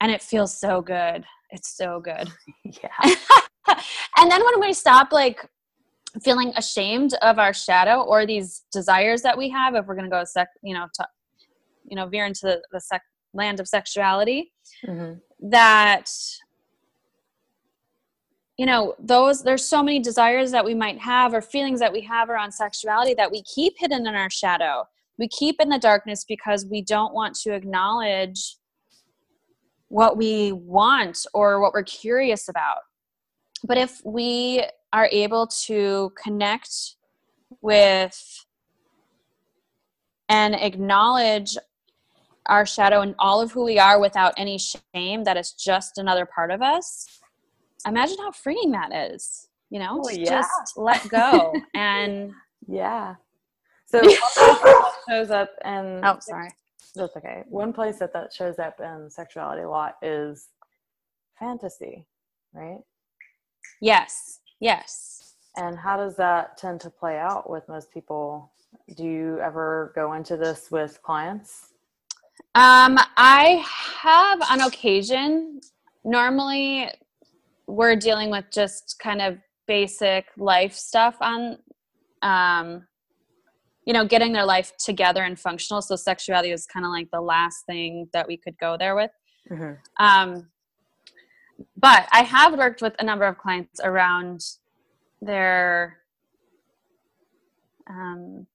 and 0.00 0.12
it 0.12 0.20
feels 0.20 0.58
so 0.58 0.82
good. 0.82 1.24
It's 1.50 1.76
so 1.76 2.00
good. 2.00 2.30
Yeah. 2.64 3.14
And 4.16 4.30
then 4.30 4.44
when 4.44 4.60
we 4.60 4.74
stop 4.74 5.10
like 5.10 5.48
feeling 6.22 6.52
ashamed 6.56 7.14
of 7.22 7.38
our 7.38 7.52
shadow 7.52 8.02
or 8.02 8.26
these 8.26 8.64
desires 8.72 9.22
that 9.22 9.36
we 9.36 9.48
have 9.48 9.74
if 9.74 9.86
we're 9.86 9.94
going 9.94 10.08
to 10.08 10.10
go 10.10 10.22
sec 10.24 10.48
you 10.62 10.74
know 10.74 10.86
to, 10.94 11.06
you 11.84 11.96
know 11.96 12.06
veer 12.06 12.26
into 12.26 12.42
the, 12.42 12.62
the 12.72 12.80
sec- 12.80 13.02
land 13.32 13.60
of 13.60 13.66
sexuality 13.66 14.52
mm-hmm. 14.86 15.14
that 15.50 16.08
you 18.56 18.66
know 18.66 18.94
those 18.98 19.42
there's 19.42 19.64
so 19.64 19.82
many 19.82 19.98
desires 19.98 20.50
that 20.52 20.64
we 20.64 20.74
might 20.74 20.98
have 20.98 21.34
or 21.34 21.40
feelings 21.40 21.80
that 21.80 21.92
we 21.92 22.00
have 22.00 22.30
around 22.30 22.52
sexuality 22.52 23.14
that 23.14 23.30
we 23.30 23.42
keep 23.42 23.74
hidden 23.76 24.06
in 24.06 24.14
our 24.14 24.30
shadow 24.30 24.84
we 25.18 25.28
keep 25.28 25.60
in 25.60 25.68
the 25.68 25.78
darkness 25.78 26.24
because 26.26 26.66
we 26.66 26.82
don't 26.82 27.14
want 27.14 27.34
to 27.34 27.52
acknowledge 27.52 28.56
what 29.88 30.16
we 30.16 30.52
want 30.52 31.24
or 31.34 31.60
what 31.60 31.72
we're 31.72 31.82
curious 31.82 32.48
about 32.48 32.78
but 33.64 33.78
if 33.78 34.00
we 34.04 34.64
are 34.92 35.08
able 35.10 35.46
to 35.46 36.12
connect 36.22 36.96
with 37.60 38.44
and 40.28 40.54
acknowledge 40.54 41.56
our 42.46 42.66
shadow 42.66 43.00
and 43.00 43.14
all 43.18 43.40
of 43.40 43.52
who 43.52 43.64
we 43.64 43.78
are 43.78 43.98
without 43.98 44.34
any 44.36 44.58
shame 44.58 45.24
that 45.24 45.36
is 45.36 45.52
just 45.52 45.98
another 45.98 46.26
part 46.26 46.50
of 46.50 46.62
us 46.62 47.20
imagine 47.86 48.18
how 48.18 48.30
freeing 48.30 48.70
that 48.70 48.92
is 48.92 49.48
you 49.70 49.78
know 49.78 50.00
oh, 50.04 50.10
yeah. 50.10 50.24
just 50.24 50.76
let 50.76 51.08
go 51.08 51.52
and 51.74 52.32
yeah. 52.68 53.14
So 53.86 54.00
shows 55.08 55.30
up 55.30 55.50
and 55.62 56.04
oh 56.04 56.18
sorry. 56.20 56.50
That's 56.94 57.16
okay. 57.16 57.42
One 57.48 57.72
place 57.72 57.98
that 57.98 58.12
that 58.12 58.32
shows 58.32 58.58
up 58.58 58.80
in 58.80 59.10
sexuality 59.10 59.62
a 59.62 59.68
lot 59.68 59.96
is 60.02 60.48
fantasy 61.38 62.06
right 62.52 62.78
yes 63.80 64.40
yes. 64.64 65.34
And 65.56 65.78
how 65.78 65.96
does 65.96 66.16
that 66.16 66.56
tend 66.56 66.80
to 66.80 66.90
play 66.90 67.18
out 67.18 67.48
with 67.48 67.68
most 67.68 67.92
people? 67.92 68.50
Do 68.96 69.04
you 69.04 69.38
ever 69.40 69.92
go 69.94 70.14
into 70.14 70.36
this 70.36 70.70
with 70.70 71.00
clients? 71.02 71.72
Um 72.56 72.98
i 73.16 73.64
have 74.02 74.42
on 74.50 74.62
occasion. 74.62 75.60
Normally 76.04 76.90
we're 77.66 77.96
dealing 77.96 78.30
with 78.30 78.46
just 78.52 78.96
kind 79.00 79.22
of 79.22 79.38
basic 79.66 80.26
life 80.36 80.74
stuff 80.74 81.16
on 81.20 81.58
um 82.22 82.86
you 83.86 83.92
know 83.92 84.04
getting 84.04 84.32
their 84.32 84.44
life 84.44 84.72
together 84.78 85.22
and 85.22 85.38
functional. 85.38 85.82
So 85.82 85.94
sexuality 85.94 86.50
is 86.50 86.66
kind 86.66 86.84
of 86.84 86.90
like 86.90 87.08
the 87.12 87.20
last 87.20 87.64
thing 87.66 88.08
that 88.12 88.26
we 88.26 88.36
could 88.36 88.58
go 88.58 88.76
there 88.76 88.96
with. 88.96 89.10
Mm-hmm. 89.50 89.74
um 90.04 90.48
but 91.84 92.08
i 92.12 92.22
have 92.22 92.56
worked 92.58 92.82
with 92.82 92.94
a 92.98 93.04
number 93.04 93.26
of 93.26 93.36
clients 93.38 93.80
around 93.82 94.40
their 95.20 95.98
um 97.88 98.46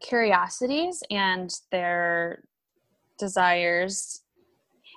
curiosities 0.00 1.02
and 1.10 1.50
their 1.70 2.42
desires 3.18 4.22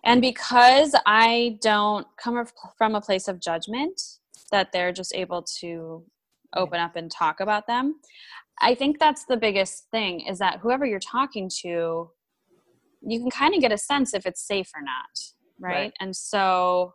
and 0.04 0.22
because 0.22 0.96
I 1.06 1.58
don't 1.62 2.08
come 2.22 2.46
from 2.78 2.96
a 2.96 3.02
place 3.02 3.28
of 3.28 3.40
judgment, 3.40 4.02
that 4.52 4.72
they're 4.72 4.92
just 4.92 5.14
able 5.14 5.44
to 5.60 6.04
open 6.56 6.80
up 6.80 6.96
and 6.96 7.12
talk 7.12 7.40
about 7.40 7.68
them. 7.68 7.96
I 8.62 8.76
think 8.76 9.00
that's 9.00 9.26
the 9.26 9.38
biggest 9.38 9.86
thing 9.92 10.22
is 10.22 10.40
that 10.40 10.60
whoever 10.60 10.86
you're 10.86 11.00
talking 11.00 11.50
to, 11.62 12.10
you 13.02 13.20
can 13.20 13.30
kind 13.30 13.54
of 13.54 13.62
get 13.62 13.72
a 13.72 13.78
sense 13.78 14.14
if 14.14 14.26
it's 14.26 14.46
safe 14.46 14.70
or 14.76 14.82
not. 14.82 15.20
Right. 15.60 15.74
right. 15.74 15.94
And 16.00 16.16
so, 16.16 16.94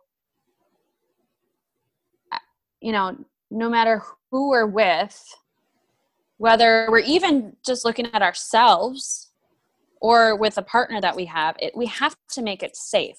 you 2.85 2.91
know, 2.91 3.17
no 3.49 3.67
matter 3.67 4.03
who 4.29 4.49
we're 4.49 4.67
with, 4.67 5.19
whether 6.37 6.87
we're 6.91 6.99
even 6.99 7.55
just 7.65 7.83
looking 7.83 8.05
at 8.13 8.21
ourselves 8.21 9.31
or 10.01 10.35
with 10.35 10.59
a 10.59 10.61
partner 10.61 11.01
that 11.01 11.15
we 11.15 11.25
have 11.25 11.55
it, 11.57 11.75
we 11.75 11.87
have 11.87 12.15
to 12.29 12.43
make 12.43 12.61
it 12.61 12.75
safe. 12.75 13.17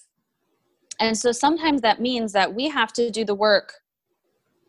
And 1.01 1.19
so 1.19 1.33
sometimes 1.33 1.81
that 1.81 2.01
means 2.01 2.33
that 2.33 2.55
we 2.55 2.69
have 2.69 2.93
to 2.93 3.11
do 3.11 3.25
the 3.25 3.35
work 3.35 3.73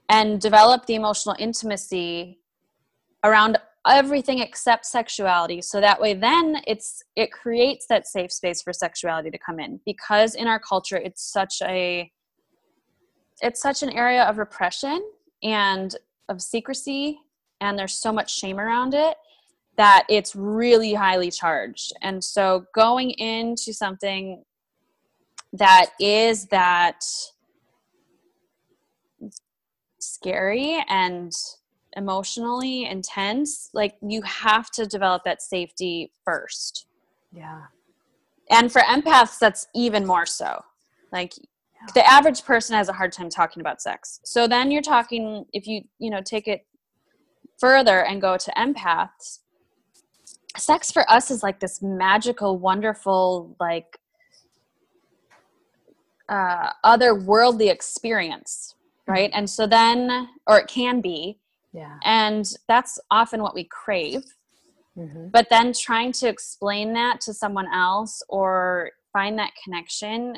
and 0.09 0.41
develop 0.41 0.87
the 0.87 0.95
emotional 0.95 1.35
intimacy 1.37 2.39
around 3.23 3.59
everything 3.87 4.39
except 4.39 4.87
sexuality. 4.87 5.61
So 5.61 5.79
that 5.79 6.01
way 6.01 6.15
then 6.15 6.59
it's 6.65 7.03
it 7.15 7.31
creates 7.31 7.85
that 7.87 8.07
safe 8.07 8.31
space 8.31 8.63
for 8.63 8.73
sexuality 8.73 9.29
to 9.29 9.37
come 9.37 9.59
in 9.59 9.79
because 9.85 10.33
in 10.33 10.47
our 10.47 10.59
culture 10.59 10.97
it's 10.97 11.31
such 11.31 11.61
a 11.61 12.11
it's 13.41 13.61
such 13.61 13.83
an 13.83 13.91
area 13.91 14.23
of 14.23 14.37
repression 14.37 15.01
and 15.43 15.95
of 16.29 16.41
secrecy 16.41 17.19
and 17.61 17.77
there's 17.77 17.93
so 17.93 18.11
much 18.11 18.35
shame 18.35 18.59
around 18.59 18.93
it 18.93 19.17
that 19.77 20.05
it's 20.09 20.35
really 20.35 20.93
highly 20.93 21.29
charged. 21.29 21.93
And 22.01 22.23
so 22.23 22.65
going 22.73 23.11
into 23.11 23.73
something 23.73 24.43
that 25.53 25.91
is 25.99 26.47
that 26.47 27.03
scary 29.99 30.83
and 30.89 31.31
emotionally 31.95 32.85
intense, 32.85 33.69
like 33.73 33.95
you 34.01 34.21
have 34.23 34.71
to 34.71 34.85
develop 34.85 35.23
that 35.25 35.41
safety 35.41 36.11
first. 36.25 36.87
Yeah. 37.31 37.61
And 38.49 38.71
for 38.71 38.81
empaths, 38.81 39.37
that's 39.39 39.67
even 39.75 40.05
more 40.05 40.25
so. 40.25 40.63
Like 41.11 41.33
yeah. 41.81 41.91
the 41.93 42.09
average 42.09 42.43
person 42.43 42.75
has 42.75 42.89
a 42.89 42.93
hard 42.93 43.11
time 43.11 43.29
talking 43.29 43.61
about 43.61 43.81
sex. 43.81 44.19
So 44.23 44.47
then 44.47 44.71
you're 44.71 44.81
talking, 44.81 45.45
if 45.53 45.67
you, 45.67 45.81
you 45.99 46.09
know, 46.09 46.21
take 46.21 46.47
it 46.47 46.65
further 47.59 48.05
and 48.05 48.21
go 48.21 48.37
to 48.37 48.51
empaths, 48.51 49.39
sex 50.57 50.91
for 50.91 51.09
us 51.09 51.31
is 51.31 51.43
like 51.43 51.59
this 51.59 51.81
magical, 51.81 52.57
wonderful, 52.57 53.55
like 53.59 53.99
uh, 56.29 56.71
otherworldly 56.83 57.71
experience, 57.71 58.75
right? 59.07 59.29
And 59.33 59.49
so 59.49 59.67
then, 59.67 60.29
or 60.47 60.59
it 60.59 60.67
can 60.67 61.01
be, 61.01 61.39
yeah. 61.73 61.97
And 62.03 62.51
that's 62.67 62.99
often 63.11 63.41
what 63.41 63.53
we 63.53 63.65
crave. 63.65 64.23
Mm-hmm. 64.97 65.27
But 65.31 65.47
then 65.49 65.73
trying 65.73 66.11
to 66.13 66.27
explain 66.27 66.93
that 66.93 67.21
to 67.21 67.33
someone 67.33 67.71
else 67.71 68.23
or 68.29 68.91
find 69.13 69.37
that 69.37 69.51
connection, 69.63 70.37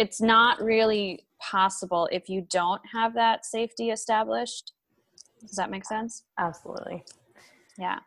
it's 0.00 0.18
not 0.22 0.62
really 0.62 1.26
possible 1.42 2.08
if 2.10 2.30
you 2.30 2.40
don't 2.48 2.80
have 2.90 3.12
that 3.12 3.44
safety 3.44 3.90
established. 3.90 4.72
Does 5.42 5.56
that 5.56 5.70
make 5.70 5.84
sense? 5.84 6.24
Absolutely. 6.38 7.04
Yeah. 7.76 7.98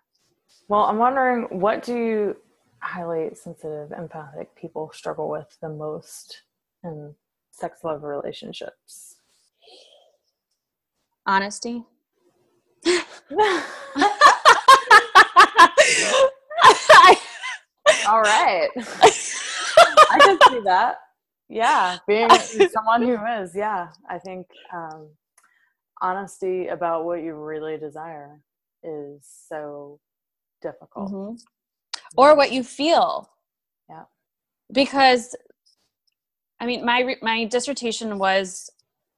Well, 0.67 0.85
I'm 0.85 0.97
wondering 0.97 1.43
what 1.59 1.83
do 1.83 2.35
highly 2.79 3.29
sensitive, 3.35 3.91
empathic 3.91 4.55
people 4.55 4.89
struggle 4.91 5.29
with 5.29 5.55
the 5.62 5.69
most 5.69 6.41
in 6.83 7.13
sex 7.51 7.83
love 7.83 8.01
relationships? 8.01 9.17
Honesty. 11.27 11.83
All 18.07 18.21
right. 18.21 18.69
I 18.77 20.19
can 20.21 20.39
see 20.50 20.59
that. 20.65 20.97
Yeah, 21.50 21.97
being 22.07 22.29
someone 22.73 23.01
who 23.01 23.17
is, 23.41 23.55
yeah, 23.55 23.89
I 24.09 24.17
think 24.19 24.47
um, 24.73 25.09
honesty 26.01 26.67
about 26.67 27.05
what 27.05 27.21
you 27.21 27.35
really 27.35 27.77
desire 27.77 28.39
is 28.83 29.27
so 29.47 30.00
difficult. 30.62 31.12
Mm-hmm. 31.12 31.35
Or 32.17 32.35
what 32.35 32.51
you 32.51 32.63
feel. 32.63 33.29
Yeah. 33.89 34.03
Because 34.71 35.35
I 36.59 36.65
mean, 36.65 36.85
my 36.85 37.15
my 37.21 37.43
dissertation 37.43 38.17
was 38.17 38.69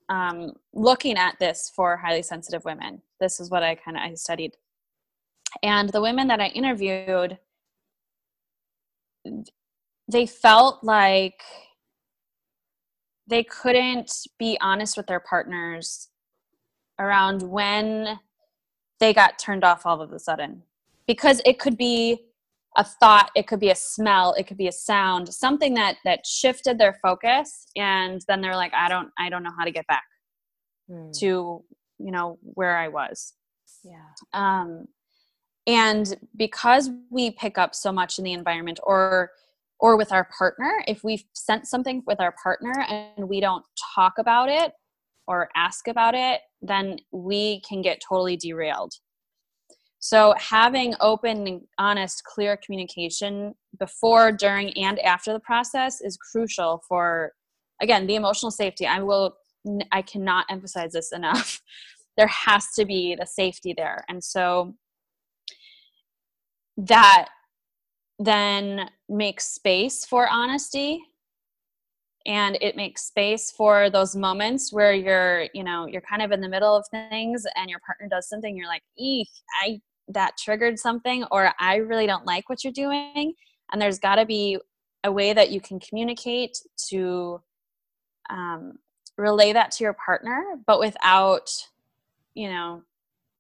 um, 0.10 0.54
looking 0.74 1.16
at 1.18 1.38
this 1.40 1.72
for 1.76 1.96
highly 1.96 2.24
sensitive 2.24 2.66
women. 2.66 3.02
This 3.20 3.40
is 3.40 3.50
what 3.52 3.64
I 3.64 3.76
kind 3.76 3.98
of 3.98 4.04
I 4.04 4.14
studied, 4.16 4.54
and 5.62 5.90
the 5.90 6.02
women 6.02 6.28
that 6.28 6.42
I 6.42 6.48
interviewed, 6.48 7.38
they 10.08 10.26
felt 10.26 10.84
like 10.84 11.42
they 13.28 13.44
couldn't 13.44 14.12
be 14.38 14.58
honest 14.62 14.98
with 14.98 15.08
their 15.08 15.20
partners 15.20 16.10
around 17.00 17.42
when 17.42 18.20
they 19.00 19.14
got 19.14 19.40
turned 19.40 19.64
off 19.64 19.86
all 19.86 20.02
of 20.02 20.12
a 20.12 20.20
sudden. 20.20 20.64
Because 21.08 21.42
it 21.46 21.60
could 21.60 21.78
be 21.78 22.26
a 22.78 22.84
thought 22.84 23.32
it 23.36 23.48
could 23.48 23.62
be 23.62 23.70
a 23.70 23.76
smell 23.76 24.34
it 24.34 24.48
could 24.48 24.58
be 24.58 24.68
a 24.68 24.72
sound 24.72 25.34
something 25.34 25.74
that 25.74 25.96
that 26.04 26.26
shifted 26.26 26.78
their 26.78 27.00
focus 27.02 27.68
and 27.78 28.20
then 28.28 28.42
they're 28.42 28.54
like 28.54 28.74
i 28.74 28.90
don't 28.90 29.10
i 29.18 29.30
don't 29.30 29.44
know 29.44 29.52
how 29.58 29.64
to 29.64 29.72
get 29.72 29.88
back 29.88 30.04
hmm. 30.90 31.10
to 31.12 31.64
you 32.00 32.12
know 32.12 32.38
where 32.42 32.78
i 32.78 32.88
was. 32.88 33.34
Yeah. 33.84 34.02
Um 34.34 34.88
and 35.68 36.16
because 36.36 36.92
we 37.10 37.32
pick 37.32 37.58
up 37.58 37.74
so 37.74 37.92
much 37.92 38.20
in 38.20 38.24
the 38.24 38.34
environment 38.34 38.80
or 38.84 39.32
or 39.80 39.98
with 39.98 40.12
our 40.12 40.28
partner 40.38 40.84
if 40.88 41.04
we've 41.04 41.24
sent 41.34 41.68
something 41.68 42.02
with 42.08 42.20
our 42.20 42.34
partner 42.42 42.86
and 42.90 43.28
we 43.28 43.40
don't 43.40 43.64
talk 43.96 44.14
about 44.18 44.50
it 44.50 44.72
or 45.28 45.50
ask 45.56 45.88
about 45.88 46.16
it 46.16 46.42
then 46.62 46.98
we 47.12 47.62
can 47.62 47.82
get 47.82 48.02
totally 48.08 48.38
derailed 48.38 48.94
so, 50.06 50.36
having 50.38 50.94
open, 51.02 51.62
honest, 51.80 52.24
clear 52.26 52.58
communication 52.58 53.56
before, 53.80 54.32
during, 54.32 54.72
and 54.78 55.00
after 55.00 55.34
the 55.34 55.40
process 55.40 56.00
is 56.00 56.16
crucial 56.16 56.84
for, 56.88 57.32
again, 57.82 58.06
the 58.06 58.14
emotional 58.14 58.52
safety. 58.52 58.86
I 58.86 59.00
will, 59.00 59.36
I 59.92 60.04
cannot 60.04 60.46
emphasize 60.52 60.92
this 60.92 61.12
enough. 61.12 61.60
There 62.18 62.28
has 62.28 62.68
to 62.78 62.86
be 62.86 63.18
the 63.20 63.26
safety 63.26 63.74
there. 63.76 64.06
And 64.08 64.24
so 64.24 64.76
that 66.78 67.28
then 68.20 68.90
makes 69.10 69.46
space 69.46 70.06
for 70.06 70.28
honesty. 70.30 71.02
And 72.26 72.58
it 72.60 72.76
makes 72.76 73.04
space 73.04 73.52
for 73.52 73.90
those 73.90 74.16
moments 74.16 74.74
where 74.74 74.94
you're 74.94 75.48
you 75.54 75.64
know 75.64 75.86
you're 75.86 76.02
kind 76.02 76.24
of 76.24 76.32
in 76.32 76.42
the 76.42 76.50
middle 76.50 76.76
of 76.76 76.88
things 76.90 77.46
and 77.56 77.70
your 77.70 77.80
partner 77.86 78.08
does 78.10 78.28
something 78.28 78.58
you're 78.58 78.68
like 78.68 78.82
eek 78.98 79.28
i 79.62 79.80
that 80.08 80.36
triggered 80.36 80.80
something 80.80 81.24
or 81.30 81.52
i 81.60 81.76
really 81.76 82.08
don't 82.08 82.26
like 82.26 82.50
what 82.50 82.64
you're 82.64 82.74
doing. 82.74 83.34
And 83.72 83.82
there's 83.82 84.00
got 84.00 84.16
to 84.16 84.26
be 84.26 84.58
a 85.04 85.12
way 85.12 85.34
that 85.34 85.52
you 85.52 85.62
can 85.62 85.80
communicate 85.80 86.58
to 86.90 87.42
um, 88.30 88.80
relay 89.18 89.54
that 89.54 89.72
to 89.72 89.84
your 89.84 89.94
partner 89.94 90.44
but 90.66 90.80
without 90.80 91.48
you 92.34 92.50
know 92.50 92.82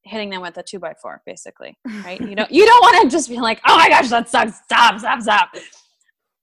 hitting 0.06 0.30
them 0.30 0.42
with 0.42 0.58
a 0.58 0.64
two 0.64 0.80
by 0.80 0.94
four 1.02 1.22
basically 1.26 1.78
right? 2.04 2.22
You 2.22 2.36
don't 2.36 2.52
you 2.52 2.66
don't 2.66 2.82
want 2.82 3.04
to 3.04 3.16
just 3.16 3.30
be 3.30 3.38
like 3.38 3.60
oh 3.68 3.78
my 3.78 3.90
gosh 3.90 4.10
that 4.10 4.30
sucks 4.30 4.60
stop 4.64 5.00
stop 5.00 5.22
stop. 5.22 5.50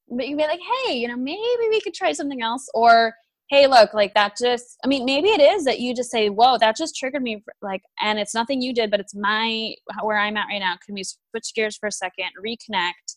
But 0.08 0.28
you 0.28 0.36
be 0.36 0.42
like 0.42 0.60
hey 0.86 0.94
you 0.94 1.08
know 1.08 1.16
maybe 1.16 1.68
we 1.70 1.80
could 1.80 1.94
try 1.94 2.12
something 2.12 2.42
else 2.42 2.68
or 2.74 3.14
hey 3.48 3.66
look 3.66 3.92
like 3.94 4.14
that 4.14 4.34
just 4.36 4.76
i 4.84 4.86
mean 4.86 5.04
maybe 5.04 5.28
it 5.28 5.40
is 5.40 5.64
that 5.64 5.78
you 5.80 5.94
just 5.94 6.10
say 6.10 6.28
whoa 6.28 6.56
that 6.58 6.76
just 6.76 6.96
triggered 6.96 7.22
me 7.22 7.42
like 7.60 7.82
and 8.00 8.18
it's 8.18 8.34
nothing 8.34 8.62
you 8.62 8.72
did 8.72 8.90
but 8.90 9.00
it's 9.00 9.14
my 9.14 9.74
where 10.02 10.18
i'm 10.18 10.36
at 10.36 10.46
right 10.48 10.58
now. 10.58 10.76
Can 10.84 10.94
we 10.94 11.04
switch 11.04 11.52
gears 11.54 11.76
for 11.76 11.86
a 11.86 11.92
second 11.92 12.30
reconnect 12.44 13.16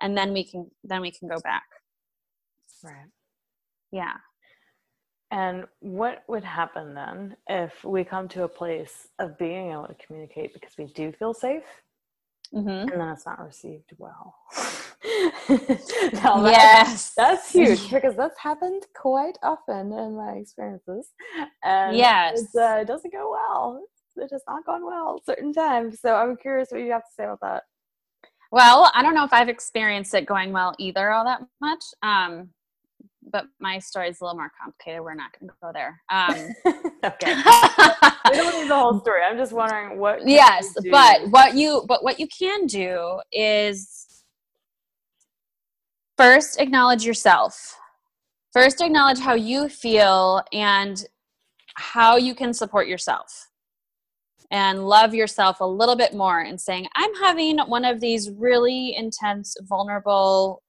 and 0.00 0.16
then 0.16 0.32
we 0.32 0.44
can 0.44 0.70
then 0.84 1.00
we 1.00 1.10
can 1.10 1.28
go 1.28 1.40
back? 1.42 1.64
Right. 2.84 3.06
Yeah 3.90 4.14
and 5.30 5.64
what 5.80 6.22
would 6.28 6.44
happen 6.44 6.94
then 6.94 7.36
if 7.48 7.84
we 7.84 8.04
come 8.04 8.28
to 8.28 8.44
a 8.44 8.48
place 8.48 9.08
of 9.18 9.38
being 9.38 9.72
able 9.72 9.86
to 9.86 9.94
communicate 9.94 10.54
because 10.54 10.72
we 10.78 10.86
do 10.86 11.12
feel 11.12 11.34
safe 11.34 11.64
mm-hmm. 12.54 12.68
and 12.68 13.00
then 13.00 13.08
it's 13.08 13.26
not 13.26 13.44
received 13.44 13.92
well 13.98 14.34
yes, 15.48 17.12
that's 17.16 17.52
huge 17.52 17.90
because 17.92 18.16
that's 18.16 18.38
happened 18.38 18.84
quite 18.94 19.38
often 19.42 19.92
in 19.92 20.16
my 20.16 20.32
experiences, 20.32 21.10
and 21.62 21.96
yes, 21.96 22.44
uh, 22.56 22.78
it 22.80 22.86
doesn't 22.86 23.12
go 23.12 23.30
well. 23.30 23.84
It 24.16 24.30
has 24.32 24.42
not 24.48 24.66
gone 24.66 24.84
well 24.84 25.22
certain 25.24 25.52
times. 25.52 26.00
So 26.00 26.14
I'm 26.14 26.36
curious 26.36 26.68
what 26.70 26.80
you 26.80 26.90
have 26.90 27.02
to 27.02 27.12
say 27.16 27.24
about 27.24 27.40
that. 27.42 27.62
Well, 28.50 28.90
I 28.94 29.02
don't 29.02 29.14
know 29.14 29.24
if 29.24 29.32
I've 29.32 29.48
experienced 29.48 30.14
it 30.14 30.26
going 30.26 30.52
well 30.52 30.74
either 30.78 31.10
all 31.10 31.24
that 31.24 31.42
much. 31.60 31.84
Um, 32.02 32.50
but 33.30 33.46
my 33.60 33.78
story 33.78 34.08
is 34.08 34.20
a 34.20 34.24
little 34.24 34.38
more 34.38 34.50
complicated. 34.60 35.02
We're 35.02 35.14
not 35.14 35.30
going 35.38 35.48
to 35.48 35.54
go 35.62 35.72
there. 35.72 36.00
Um, 36.10 36.34
okay. 37.04 37.34
we 38.30 38.36
don't 38.36 38.60
need 38.60 38.70
the 38.70 38.78
whole 38.78 39.00
story. 39.00 39.22
I'm 39.22 39.36
just 39.36 39.52
wondering 39.52 39.98
what. 39.98 40.26
Yes, 40.26 40.74
but 40.90 41.28
what 41.30 41.54
you 41.54 41.84
but 41.86 42.02
what 42.02 42.18
you 42.18 42.26
can 42.28 42.66
do 42.66 43.20
is 43.32 44.24
first 46.16 46.60
acknowledge 46.60 47.04
yourself. 47.04 47.76
First 48.52 48.80
acknowledge 48.80 49.18
how 49.18 49.34
you 49.34 49.68
feel 49.68 50.42
and 50.52 51.04
how 51.74 52.16
you 52.16 52.34
can 52.34 52.52
support 52.52 52.88
yourself. 52.88 53.48
And 54.50 54.86
love 54.88 55.14
yourself 55.14 55.60
a 55.60 55.64
little 55.64 55.94
bit 55.94 56.14
more 56.14 56.40
and 56.40 56.58
saying, 56.58 56.86
I'm 56.96 57.14
having 57.16 57.58
one 57.58 57.84
of 57.84 58.00
these 58.00 58.30
really 58.30 58.96
intense, 58.96 59.54
vulnerable, 59.62 60.62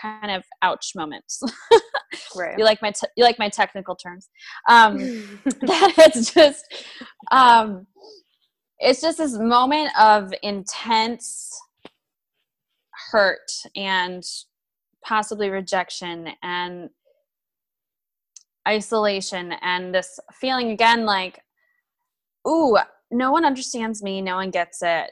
kind 0.00 0.30
of 0.30 0.44
ouch 0.62 0.92
moments. 0.94 1.42
right. 2.36 2.58
You 2.58 2.64
like 2.64 2.80
my 2.82 2.90
te- 2.90 3.08
you 3.16 3.24
like 3.24 3.38
my 3.38 3.48
technical 3.48 3.94
terms. 3.94 4.28
Um, 4.68 4.98
that 5.44 5.94
it's 5.98 6.32
just 6.32 6.64
um, 7.30 7.86
it's 8.78 9.00
just 9.00 9.18
this 9.18 9.38
moment 9.38 9.90
of 9.98 10.32
intense 10.42 11.50
hurt 13.10 13.50
and 13.76 14.22
possibly 15.04 15.50
rejection 15.50 16.28
and 16.42 16.90
isolation 18.66 19.54
and 19.62 19.94
this 19.94 20.20
feeling 20.32 20.70
again 20.70 21.04
like 21.04 21.40
ooh 22.46 22.78
no 23.10 23.32
one 23.32 23.44
understands 23.44 24.02
me 24.02 24.22
no 24.22 24.36
one 24.36 24.50
gets 24.50 24.82
it 24.82 25.10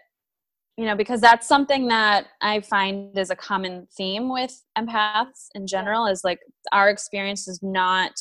you 0.80 0.86
know 0.86 0.96
because 0.96 1.20
that's 1.20 1.46
something 1.46 1.88
that 1.88 2.28
i 2.40 2.58
find 2.60 3.16
is 3.18 3.28
a 3.28 3.36
common 3.36 3.86
theme 3.94 4.32
with 4.32 4.62
empaths 4.78 5.48
in 5.54 5.66
general 5.66 6.06
is 6.06 6.24
like 6.24 6.40
our 6.72 6.88
experience 6.88 7.46
is 7.46 7.62
not 7.62 8.12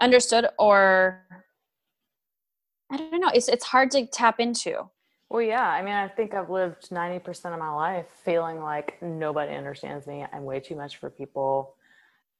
understood 0.00 0.46
or 0.58 1.22
i 2.90 2.96
don't 2.96 3.20
know 3.20 3.30
it's 3.34 3.48
it's 3.48 3.66
hard 3.66 3.90
to 3.90 4.06
tap 4.06 4.40
into 4.40 4.88
well, 5.28 5.42
yeah. 5.42 5.68
I 5.68 5.82
mean, 5.82 5.94
I 5.94 6.06
think 6.06 6.34
I've 6.34 6.50
lived 6.50 6.90
90% 6.90 7.52
of 7.52 7.58
my 7.58 7.72
life 7.72 8.06
feeling 8.24 8.60
like 8.60 8.96
nobody 9.02 9.56
understands 9.56 10.06
me. 10.06 10.24
I'm 10.32 10.44
way 10.44 10.60
too 10.60 10.76
much 10.76 10.98
for 10.98 11.10
people. 11.10 11.74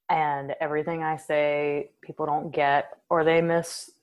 And 0.09 0.55
everything 0.61 1.03
I 1.03 1.16
say, 1.16 1.90
people 2.01 2.27
don't 2.27 2.53
get, 2.53 2.97
or 3.11 3.25
they 3.25 3.42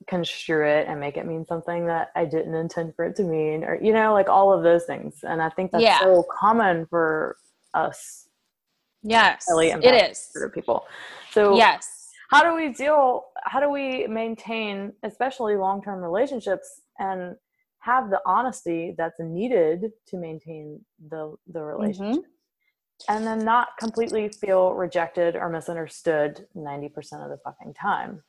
misconstrue 0.04 0.66
it 0.66 0.88
and 0.88 1.00
make 1.00 1.18
it 1.18 1.26
mean 1.26 1.46
something 1.46 1.86
that 1.88 2.12
I 2.16 2.26
didn't 2.26 2.56
intend 2.56 2.96
for 2.96 3.06
it 3.06 3.16
to 3.18 3.24
mean, 3.24 3.64
or, 3.64 3.78
you 3.82 3.94
know, 3.94 4.14
like 4.14 4.30
all 4.30 4.52
of 4.52 4.64
those 4.64 4.86
things. 4.86 5.20
And 5.24 5.42
I 5.42 5.50
think 5.50 5.72
that's 5.72 5.84
yeah. 5.84 6.00
so 6.00 6.26
common 6.32 6.86
for 6.88 7.38
us. 7.74 8.28
Yes, 9.02 9.46
it 9.50 10.12
is. 10.12 10.30
For 10.34 10.50
people. 10.50 10.86
So, 11.32 11.56
yes. 11.58 12.10
How 12.30 12.42
do 12.44 12.56
we 12.56 12.74
deal? 12.74 13.26
How 13.44 13.60
do 13.60 13.70
we 13.70 14.08
maintain, 14.08 14.94
especially 15.04 15.56
long 15.56 15.84
term 15.84 16.00
relationships 16.00 16.82
and 17.00 17.36
have 17.80 18.10
the 18.10 18.22
honesty 18.26 18.96
that's 18.98 19.20
needed 19.20 19.92
to 20.08 20.18
maintain 20.18 20.80
the 21.10 21.36
the 21.52 21.62
relationship 21.62 22.24
mm-hmm. 22.24 23.16
and 23.16 23.28
then 23.28 23.44
not 23.44 23.70
completely 23.78 24.30
feel 24.30 24.74
rejected 24.74 25.36
or 25.36 25.50
misunderstood 25.50 26.48
90% 26.56 26.96
of 27.24 27.30
the 27.30 27.38
fucking 27.44 27.74
time 27.74 28.24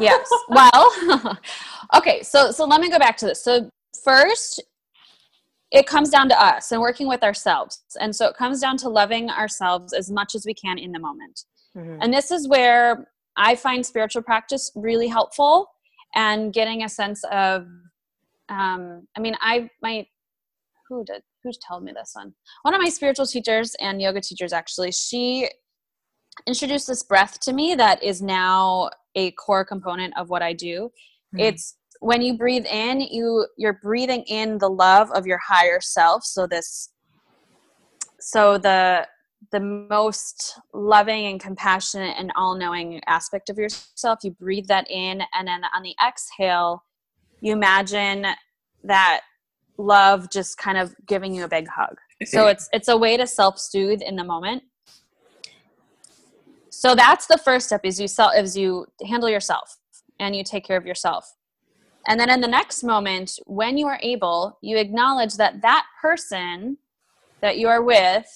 yes 0.00 0.28
well 0.48 1.38
okay 1.94 2.22
so 2.22 2.50
so 2.50 2.64
let 2.64 2.80
me 2.80 2.90
go 2.90 2.98
back 2.98 3.16
to 3.16 3.26
this 3.26 3.42
so 3.42 3.68
first 4.04 4.62
it 5.70 5.86
comes 5.86 6.10
down 6.10 6.28
to 6.28 6.42
us 6.42 6.72
and 6.72 6.80
working 6.80 7.08
with 7.08 7.22
ourselves 7.22 7.82
and 8.00 8.14
so 8.14 8.26
it 8.26 8.36
comes 8.36 8.60
down 8.60 8.76
to 8.76 8.88
loving 8.88 9.30
ourselves 9.30 9.92
as 9.92 10.10
much 10.10 10.34
as 10.34 10.44
we 10.44 10.54
can 10.54 10.78
in 10.78 10.92
the 10.92 10.98
moment 10.98 11.44
mm-hmm. 11.76 11.98
and 12.00 12.12
this 12.12 12.30
is 12.30 12.48
where 12.48 13.06
i 13.36 13.54
find 13.54 13.84
spiritual 13.84 14.22
practice 14.22 14.70
really 14.74 15.08
helpful 15.08 15.68
and 16.14 16.52
getting 16.52 16.82
a 16.82 16.88
sense 16.88 17.24
of 17.30 17.66
um, 18.52 19.06
I 19.16 19.20
mean, 19.20 19.34
I 19.40 19.68
my 19.80 20.06
who 20.88 21.04
did 21.04 21.22
who 21.42 21.50
told 21.66 21.84
me 21.84 21.92
this 21.92 22.12
one? 22.14 22.34
One 22.62 22.74
of 22.74 22.80
my 22.80 22.88
spiritual 22.88 23.26
teachers 23.26 23.74
and 23.80 24.00
yoga 24.00 24.20
teachers 24.20 24.52
actually. 24.52 24.92
She 24.92 25.48
introduced 26.46 26.86
this 26.86 27.02
breath 27.02 27.38
to 27.40 27.52
me 27.52 27.74
that 27.74 28.02
is 28.02 28.22
now 28.22 28.90
a 29.14 29.30
core 29.32 29.64
component 29.64 30.16
of 30.16 30.30
what 30.30 30.42
I 30.42 30.52
do. 30.52 30.90
mm-hmm. 31.34 31.40
it's 31.40 31.76
when 32.00 32.20
you 32.20 32.36
breathe 32.36 32.66
in 32.66 33.00
you 33.00 33.46
you're 33.56 33.78
breathing 33.80 34.24
in 34.26 34.58
the 34.58 34.68
love 34.68 35.08
of 35.12 35.24
your 35.24 35.38
higher 35.38 35.80
self 35.80 36.24
so 36.24 36.46
this 36.48 36.90
so 38.18 38.58
the 38.58 39.06
the 39.52 39.60
most 39.60 40.58
loving 40.74 41.26
and 41.26 41.40
compassionate 41.40 42.16
and 42.18 42.32
all-knowing 42.36 43.00
aspect 43.06 43.50
of 43.50 43.56
yourself 43.56 44.18
you 44.24 44.32
breathe 44.32 44.66
that 44.66 44.90
in 44.90 45.22
and 45.32 45.46
then 45.46 45.62
on 45.74 45.82
the 45.82 45.94
exhale 46.04 46.82
you 47.40 47.52
imagine 47.52 48.26
that 48.82 49.20
love 49.78 50.28
just 50.30 50.58
kind 50.58 50.78
of 50.78 50.94
giving 51.06 51.32
you 51.32 51.44
a 51.44 51.48
big 51.48 51.68
hug 51.68 51.96
so 52.24 52.46
it's 52.48 52.68
it's 52.72 52.88
a 52.88 52.96
way 52.96 53.16
to 53.16 53.26
self-soothe 53.26 54.02
in 54.02 54.16
the 54.16 54.24
moment 54.24 54.62
so 56.72 56.94
that's 56.94 57.26
the 57.26 57.38
first 57.38 57.66
step 57.66 57.82
is 57.84 58.00
you 58.00 58.08
self 58.08 58.32
is 58.36 58.56
you 58.56 58.86
handle 59.06 59.28
yourself 59.28 59.76
and 60.18 60.34
you 60.34 60.42
take 60.42 60.64
care 60.64 60.76
of 60.76 60.86
yourself 60.86 61.36
and 62.08 62.18
then 62.18 62.30
in 62.30 62.40
the 62.40 62.48
next 62.48 62.82
moment 62.82 63.38
when 63.46 63.76
you 63.76 63.86
are 63.86 63.98
able 64.02 64.58
you 64.62 64.76
acknowledge 64.76 65.34
that 65.34 65.62
that 65.62 65.84
person 66.00 66.76
that 67.42 67.58
you 67.58 67.68
are 67.68 67.82
with 67.82 68.26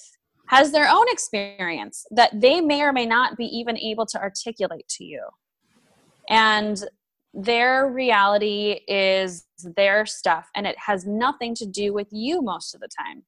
has 0.49 0.70
their 0.72 0.88
own 0.88 1.07
experience 1.09 2.07
that 2.11 2.40
they 2.40 2.61
may 2.61 2.83
or 2.83 2.92
may 2.92 3.07
not 3.07 3.37
be 3.37 3.46
even 3.46 3.77
able 3.79 4.07
to 4.07 4.20
articulate 4.20 4.87
to 4.88 5.05
you. 5.05 5.22
And 6.29 6.83
their 7.35 7.88
reality 7.88 8.81
is 8.88 9.46
their 9.77 10.07
stuff, 10.07 10.49
and 10.55 10.66
it 10.66 10.77
has 10.79 11.07
nothing 11.07 11.55
to 11.57 11.66
do 11.66 11.92
with 11.92 12.09
you 12.11 12.42
most 12.42 12.75
of 12.75 12.81
the 12.81 12.88
time. 12.88 13.25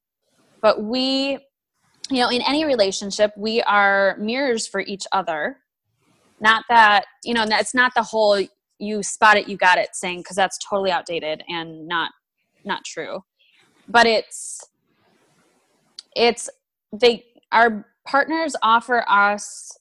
But 0.61 0.83
we, 0.83 1.39
you 2.09 2.21
know, 2.21 2.29
in 2.29 2.41
any 2.41 2.65
relationship, 2.65 3.31
we 3.37 3.61
are 3.63 4.17
mirrors 4.19 4.67
for 4.67 4.81
each 4.81 5.05
other. 5.11 5.57
Not 6.41 6.63
that, 6.69 7.05
you 7.23 7.33
know, 7.33 7.45
it's 7.47 7.75
not 7.75 7.91
the 7.95 8.03
whole 8.03 8.39
you 8.79 9.03
spot 9.03 9.37
it, 9.37 9.47
you 9.47 9.57
got 9.57 9.77
it 9.77 9.89
saying, 9.93 10.19
because 10.19 10.35
that's 10.35 10.57
totally 10.57 10.91
outdated 10.91 11.43
and 11.49 11.87
not 11.87 12.11
not 12.65 12.83
true. 12.85 13.23
But 13.87 14.05
it's 14.05 14.61
it's 16.15 16.49
they 16.93 17.25
our 17.51 17.85
partners 18.07 18.55
offer 18.63 19.05
us 19.07 19.77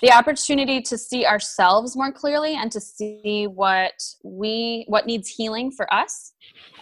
the 0.00 0.12
opportunity 0.12 0.80
to 0.80 0.96
see 0.96 1.26
ourselves 1.26 1.96
more 1.96 2.12
clearly 2.12 2.54
and 2.54 2.70
to 2.72 2.80
see 2.80 3.46
what 3.46 3.92
we 4.22 4.84
what 4.88 5.06
needs 5.06 5.28
healing 5.28 5.70
for 5.70 5.92
us 5.92 6.32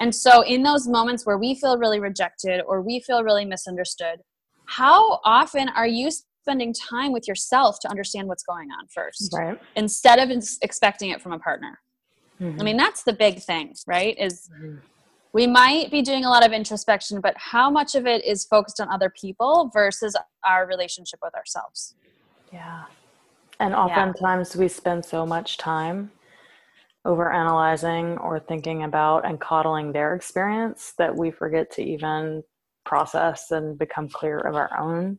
and 0.01 0.15
so 0.15 0.43
in 0.43 0.63
those 0.63 0.87
moments 0.87 1.25
where 1.25 1.39
we 1.39 1.55
feel 1.55 1.79
really 1.79 2.01
rejected 2.01 2.61
or 2.67 2.83
we 2.83 3.01
feel 3.01 3.23
really 3.23 3.45
misunderstood 3.45 4.21
how 4.67 5.21
often 5.25 5.69
are 5.71 5.87
you 5.87 6.11
spending 6.11 6.73
time 6.73 7.13
with 7.13 7.27
yourself 7.27 7.79
to 7.81 7.89
understand 7.89 8.29
what's 8.29 8.45
going 8.45 8.69
on 8.71 8.87
first 8.89 9.33
right 9.35 9.59
instead 9.77 10.19
of 10.19 10.31
expecting 10.63 11.11
it 11.11 11.21
from 11.21 11.33
a 11.33 11.39
partner 11.39 11.79
mm-hmm. 12.41 12.61
i 12.61 12.65
mean 12.65 12.77
that's 12.77 13.03
the 13.03 13.13
big 13.13 13.41
thing 13.41 13.75
right 13.87 14.17
is 14.19 14.51
mm-hmm 14.55 14.77
we 15.37 15.47
might 15.47 15.91
be 15.91 16.01
doing 16.01 16.25
a 16.25 16.31
lot 16.31 16.47
of 16.47 16.53
introspection, 16.53 17.21
but 17.21 17.35
how 17.37 17.69
much 17.69 17.95
of 17.95 18.07
it 18.07 18.25
is 18.25 18.47
focused 18.47 18.81
on 18.81 18.89
other 18.89 19.11
people 19.11 19.71
versus 19.71 20.17
our 20.47 20.67
relationship 20.67 21.19
with 21.23 21.35
ourselves? 21.35 21.95
Yeah. 22.51 22.85
And 23.61 23.75
oftentimes 23.75 24.55
yeah. 24.55 24.61
we 24.61 24.69
spend 24.69 25.05
so 25.05 25.27
much 25.27 25.59
time 25.59 26.11
over 27.05 27.33
analyzing 27.33 28.19
or 28.19 28.41
thinking 28.41 28.83
about 28.83 29.25
and 29.25 29.41
coddling 29.41 29.93
their 29.93 30.15
experience 30.15 30.93
that 30.99 31.15
we 31.15 31.31
forget 31.31 31.71
to 31.73 31.83
even 31.83 32.43
process 32.85 33.51
and 33.51 33.79
become 33.79 34.09
clear 34.09 34.39
of 34.39 34.55
our 34.55 34.79
own. 34.79 35.19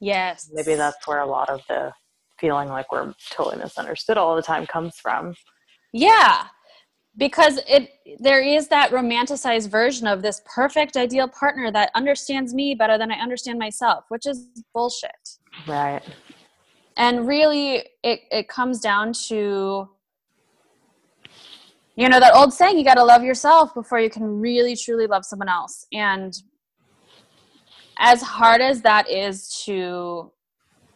Yes. 0.00 0.50
Maybe 0.52 0.74
that's 0.74 1.06
where 1.06 1.20
a 1.20 1.26
lot 1.26 1.50
of 1.50 1.60
the 1.68 1.92
feeling 2.38 2.68
like 2.68 2.90
we're 2.90 3.14
totally 3.30 3.58
misunderstood 3.58 4.16
all 4.16 4.34
the 4.34 4.42
time 4.42 4.66
comes 4.66 4.96
from. 4.96 5.34
Yeah 5.92 6.44
because 7.16 7.58
it 7.68 7.90
there 8.20 8.40
is 8.40 8.68
that 8.68 8.90
romanticized 8.90 9.68
version 9.68 10.06
of 10.06 10.22
this 10.22 10.40
perfect 10.44 10.96
ideal 10.96 11.28
partner 11.28 11.70
that 11.70 11.90
understands 11.94 12.54
me 12.54 12.74
better 12.74 12.96
than 12.98 13.10
I 13.10 13.16
understand 13.16 13.58
myself, 13.58 14.04
which 14.08 14.26
is 14.26 14.48
bullshit. 14.72 15.10
Right. 15.66 16.02
And 16.96 17.26
really 17.26 17.84
it 18.02 18.20
it 18.30 18.48
comes 18.48 18.80
down 18.80 19.12
to 19.28 19.88
you 21.96 22.08
know 22.08 22.20
that 22.20 22.34
old 22.34 22.52
saying 22.52 22.78
you 22.78 22.84
got 22.84 22.94
to 22.94 23.04
love 23.04 23.22
yourself 23.22 23.74
before 23.74 24.00
you 24.00 24.10
can 24.10 24.24
really 24.40 24.76
truly 24.76 25.06
love 25.06 25.24
someone 25.24 25.48
else. 25.48 25.86
And 25.92 26.36
as 27.98 28.22
hard 28.22 28.60
as 28.60 28.82
that 28.82 29.10
is 29.10 29.62
to 29.66 30.32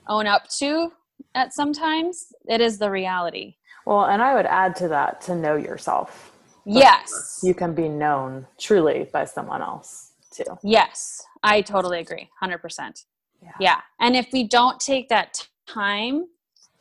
own 0.09 0.27
up 0.27 0.49
to 0.59 0.93
at 1.35 1.53
sometimes, 1.53 2.33
it 2.49 2.61
is 2.61 2.79
the 2.79 2.91
reality 2.91 3.57
well, 3.87 4.07
and 4.07 4.23
I 4.23 4.35
would 4.35 4.47
add 4.47 4.77
to 4.77 4.89
that 4.89 5.21
to 5.23 5.35
know 5.35 5.57
yourself. 5.57 6.33
Yes. 6.65 7.41
You 7.43 7.55
can 7.55 7.75
be 7.75 7.89
known 7.89 8.47
truly 8.59 9.09
by 9.13 9.27
someone 9.27 9.61
else 9.61 10.13
too. 10.31 10.59
Yes, 10.63 11.23
I 11.43 11.61
totally 11.61 11.99
agree. 12.01 12.31
100%. 12.43 13.05
Yeah. 13.43 13.51
yeah. 13.61 13.81
And 14.01 14.17
if 14.17 14.29
we 14.33 14.45
don't 14.45 14.81
take 14.81 15.11
that 15.11 15.47
time 15.67 16.27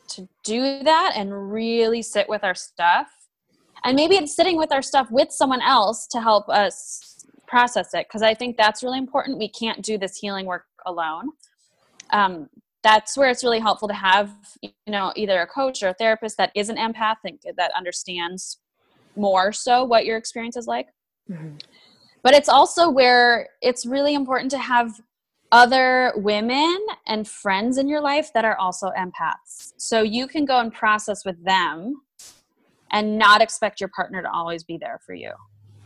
to 0.09 0.27
do 0.43 0.83
that 0.83 1.13
and 1.15 1.51
really 1.51 2.01
sit 2.01 2.27
with 2.29 2.43
our 2.43 2.55
stuff, 2.55 3.07
and 3.83 3.95
maybe 3.95 4.15
it's 4.15 4.35
sitting 4.35 4.57
with 4.57 4.71
our 4.71 4.81
stuff 4.81 5.09
with 5.11 5.31
someone 5.31 5.61
else 5.61 6.07
to 6.07 6.21
help 6.21 6.49
us 6.49 7.25
process 7.47 7.93
it, 7.93 8.07
because 8.07 8.21
I 8.21 8.33
think 8.33 8.57
that's 8.57 8.83
really 8.83 8.97
important. 8.97 9.37
We 9.37 9.49
can't 9.49 9.81
do 9.81 9.97
this 9.97 10.17
healing 10.17 10.45
work 10.45 10.65
alone. 10.85 11.29
Um, 12.11 12.49
that's 12.83 13.17
where 13.17 13.29
it's 13.29 13.43
really 13.43 13.59
helpful 13.59 13.87
to 13.87 13.93
have 13.93 14.31
you 14.61 14.71
know 14.87 15.11
either 15.15 15.41
a 15.41 15.47
coach 15.47 15.81
or 15.81 15.89
a 15.89 15.93
therapist 15.93 16.37
that 16.37 16.51
is 16.53 16.69
an 16.69 16.77
empathic 16.77 17.35
that 17.57 17.71
understands 17.75 18.59
more 19.15 19.51
so 19.51 19.83
what 19.83 20.05
your 20.05 20.17
experience 20.17 20.57
is 20.57 20.67
like 20.67 20.87
mm-hmm. 21.31 21.55
but 22.21 22.33
it's 22.33 22.49
also 22.49 22.89
where 22.89 23.47
it's 23.61 23.85
really 23.85 24.13
important 24.13 24.51
to 24.51 24.57
have 24.57 24.99
other 25.53 26.11
women 26.15 26.77
and 27.07 27.27
friends 27.27 27.77
in 27.77 27.87
your 27.87 28.01
life 28.01 28.31
that 28.33 28.43
are 28.43 28.57
also 28.57 28.91
empaths. 28.97 29.73
So 29.77 30.01
you 30.01 30.27
can 30.27 30.45
go 30.45 30.59
and 30.59 30.73
process 30.73 31.23
with 31.23 31.41
them 31.45 32.01
and 32.91 33.17
not 33.17 33.41
expect 33.41 33.79
your 33.79 33.89
partner 33.95 34.21
to 34.21 34.31
always 34.31 34.63
be 34.63 34.77
there 34.77 34.99
for 35.05 35.13
you. 35.13 35.31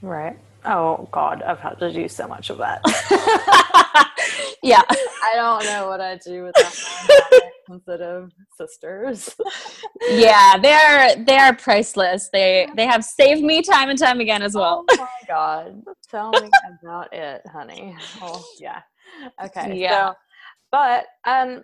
Right. 0.01 0.39
Oh 0.65 1.07
god 1.11 1.43
i've 1.43 1.59
had 1.59 1.79
to 1.79 1.93
do 1.93 2.07
so 2.09 2.27
much 2.27 2.49
of 2.49 2.57
that. 2.57 2.81
Yeah. 4.63 4.81
I 4.89 5.35
don't 5.35 5.63
know 5.65 5.87
what 5.87 6.01
I'd 6.01 6.19
do 6.19 6.43
without 6.43 6.73
my 7.07 7.39
sensitive 7.67 8.31
sisters. 8.57 9.35
yeah, 10.09 10.57
they're 10.57 11.23
they 11.23 11.37
are 11.37 11.55
priceless. 11.55 12.29
They 12.31 12.67
they 12.75 12.85
have 12.85 13.03
saved 13.03 13.41
me 13.41 13.61
time 13.61 13.89
and 13.89 13.99
time 13.99 14.19
again 14.19 14.41
as 14.41 14.55
well. 14.55 14.85
Oh 14.89 14.97
my 14.97 15.07
god. 15.27 15.81
Tell 16.09 16.31
me 16.31 16.49
about 16.81 17.13
it, 17.13 17.41
honey. 17.47 17.95
Oh 18.21 18.43
yeah. 18.59 18.81
Okay. 19.43 19.77
Yeah. 19.79 20.09
So, 20.09 20.15
but 20.71 21.05
um 21.25 21.63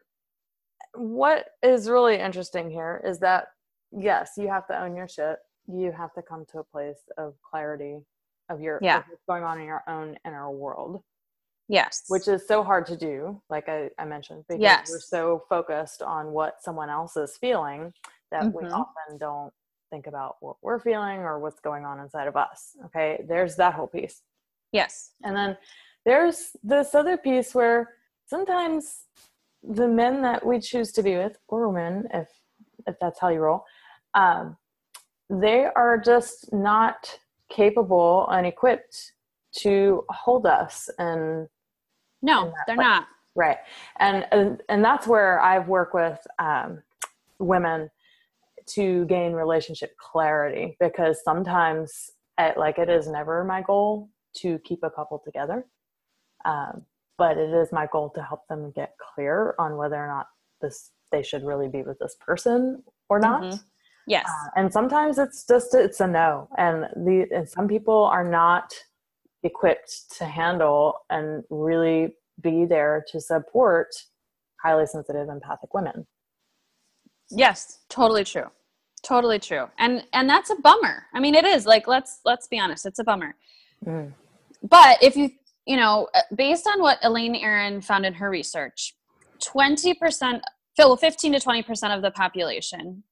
what 0.95 1.45
is 1.63 1.89
really 1.89 2.17
interesting 2.19 2.69
here 2.69 3.01
is 3.05 3.19
that 3.19 3.47
yes, 3.91 4.31
you 4.37 4.47
have 4.47 4.67
to 4.67 4.81
own 4.81 4.95
your 4.95 5.07
shit. 5.07 5.37
You 5.67 5.91
have 5.91 6.13
to 6.13 6.21
come 6.21 6.45
to 6.51 6.59
a 6.59 6.63
place 6.63 6.99
of 7.17 7.35
clarity 7.49 7.99
of 8.49 8.59
your 8.59 8.79
yeah. 8.81 8.99
Of 8.99 9.05
what's 9.09 9.23
going 9.27 9.43
on 9.43 9.59
in 9.59 9.65
your 9.65 9.83
own 9.87 10.17
inner 10.25 10.51
world 10.51 11.01
Yes. 11.67 12.03
Which 12.09 12.27
is 12.27 12.47
so 12.47 12.63
hard 12.63 12.85
to 12.87 12.97
do, 12.97 13.41
like 13.49 13.69
I, 13.69 13.89
I 13.97 14.05
mentioned, 14.05 14.43
because 14.47 14.61
yes. 14.61 14.89
we're 14.89 14.99
so 14.99 15.43
focused 15.49 16.01
on 16.01 16.31
what 16.31 16.61
someone 16.61 16.89
else 16.89 17.15
is 17.15 17.37
feeling 17.37 17.93
that 18.31 18.43
mm-hmm. 18.43 18.65
we 18.65 18.71
often 18.71 19.17
don't 19.17 19.53
think 19.89 20.07
about 20.07 20.35
what 20.41 20.57
we're 20.61 20.79
feeling 20.79 21.19
or 21.19 21.39
what's 21.39 21.59
going 21.59 21.85
on 21.85 21.99
inside 21.99 22.27
of 22.27 22.35
us. 22.35 22.75
Okay. 22.85 23.23
There's 23.27 23.55
that 23.55 23.73
whole 23.73 23.87
piece. 23.87 24.21
Yes. 24.71 25.11
And 25.23 25.35
then 25.35 25.57
there's 26.05 26.55
this 26.63 26.95
other 26.95 27.15
piece 27.15 27.55
where 27.55 27.93
sometimes 28.25 29.05
the 29.63 29.87
men 29.87 30.21
that 30.23 30.45
we 30.45 30.59
choose 30.59 30.91
to 30.93 31.03
be 31.03 31.15
with, 31.15 31.37
or 31.47 31.69
women, 31.69 32.07
if 32.13 32.27
if 32.85 32.95
that's 32.99 33.19
how 33.19 33.29
you 33.29 33.39
roll, 33.39 33.63
um, 34.13 34.57
they 35.29 35.65
are 35.75 35.97
just 35.97 36.51
not 36.51 37.19
capable 37.49 38.27
and 38.29 38.45
equipped 38.45 39.13
to 39.57 40.03
hold 40.09 40.45
us 40.45 40.89
and 40.97 41.47
no 42.21 42.53
they're 42.67 42.75
place. 42.75 42.85
not. 42.85 43.07
Right. 43.35 43.57
And, 43.99 44.25
and 44.31 44.61
and 44.69 44.85
that's 44.85 45.07
where 45.07 45.39
i've 45.41 45.67
worked 45.67 45.93
with 45.93 46.19
um, 46.39 46.81
women 47.39 47.89
to 48.65 49.05
gain 49.05 49.33
relationship 49.33 49.95
clarity 49.97 50.77
because 50.79 51.23
sometimes 51.23 52.11
it, 52.39 52.57
like 52.57 52.77
it 52.77 52.89
is 52.89 53.07
never 53.07 53.43
my 53.43 53.61
goal 53.61 54.09
to 54.37 54.59
keep 54.59 54.79
a 54.83 54.89
couple 54.89 55.19
together 55.23 55.65
um, 56.45 56.83
but 57.17 57.37
it 57.37 57.53
is 57.53 57.71
my 57.71 57.87
goal 57.91 58.09
to 58.15 58.21
help 58.21 58.47
them 58.47 58.71
get 58.75 58.95
clear 58.97 59.55
on 59.59 59.77
whether 59.77 59.95
or 59.95 60.07
not 60.07 60.27
this 60.61 60.91
they 61.11 61.23
should 61.23 61.43
really 61.43 61.67
be 61.67 61.83
with 61.83 61.99
this 61.99 62.15
person 62.19 62.83
or 63.09 63.19
not. 63.19 63.43
Mm-hmm. 63.43 63.57
yes. 64.07 64.25
Uh, 64.27 64.49
and 64.55 64.73
sometimes 64.73 65.19
it's 65.19 65.45
just 65.45 65.75
it's 65.75 65.99
a 65.99 66.07
no. 66.07 66.49
And 66.57 66.85
the 66.95 67.27
and 67.33 67.47
some 67.47 67.67
people 67.67 68.05
are 68.05 68.27
not 68.27 68.73
equipped 69.43 70.17
to 70.17 70.25
handle 70.25 70.99
and 71.09 71.43
really 71.49 72.15
be 72.41 72.65
there 72.65 73.03
to 73.11 73.19
support 73.19 73.89
highly 74.61 74.85
sensitive 74.85 75.29
empathic 75.29 75.73
women. 75.73 76.05
Yes 77.29 77.79
totally 77.89 78.23
true. 78.23 78.47
Totally 79.03 79.39
true. 79.39 79.67
And 79.77 80.03
and 80.13 80.29
that's 80.29 80.49
a 80.49 80.55
bummer. 80.55 81.03
I 81.13 81.19
mean 81.19 81.35
it 81.35 81.45
is. 81.45 81.65
Like 81.65 81.87
let's 81.87 82.19
let's 82.25 82.47
be 82.47 82.59
honest. 82.59 82.85
It's 82.85 82.99
a 82.99 83.03
bummer. 83.03 83.35
Mm. 83.85 84.13
but 84.69 84.97
if 85.03 85.17
you 85.17 85.29
you 85.65 85.75
know 85.75 86.07
based 86.35 86.67
on 86.67 86.81
what 86.81 86.97
elaine 87.03 87.35
aron 87.35 87.81
found 87.81 88.05
in 88.05 88.13
her 88.13 88.29
research 88.29 88.95
20% 89.43 90.41
fill 90.77 90.95
15 90.95 91.33
to 91.33 91.39
20% 91.39 91.95
of 91.95 92.01
the 92.01 92.11
population 92.11 93.03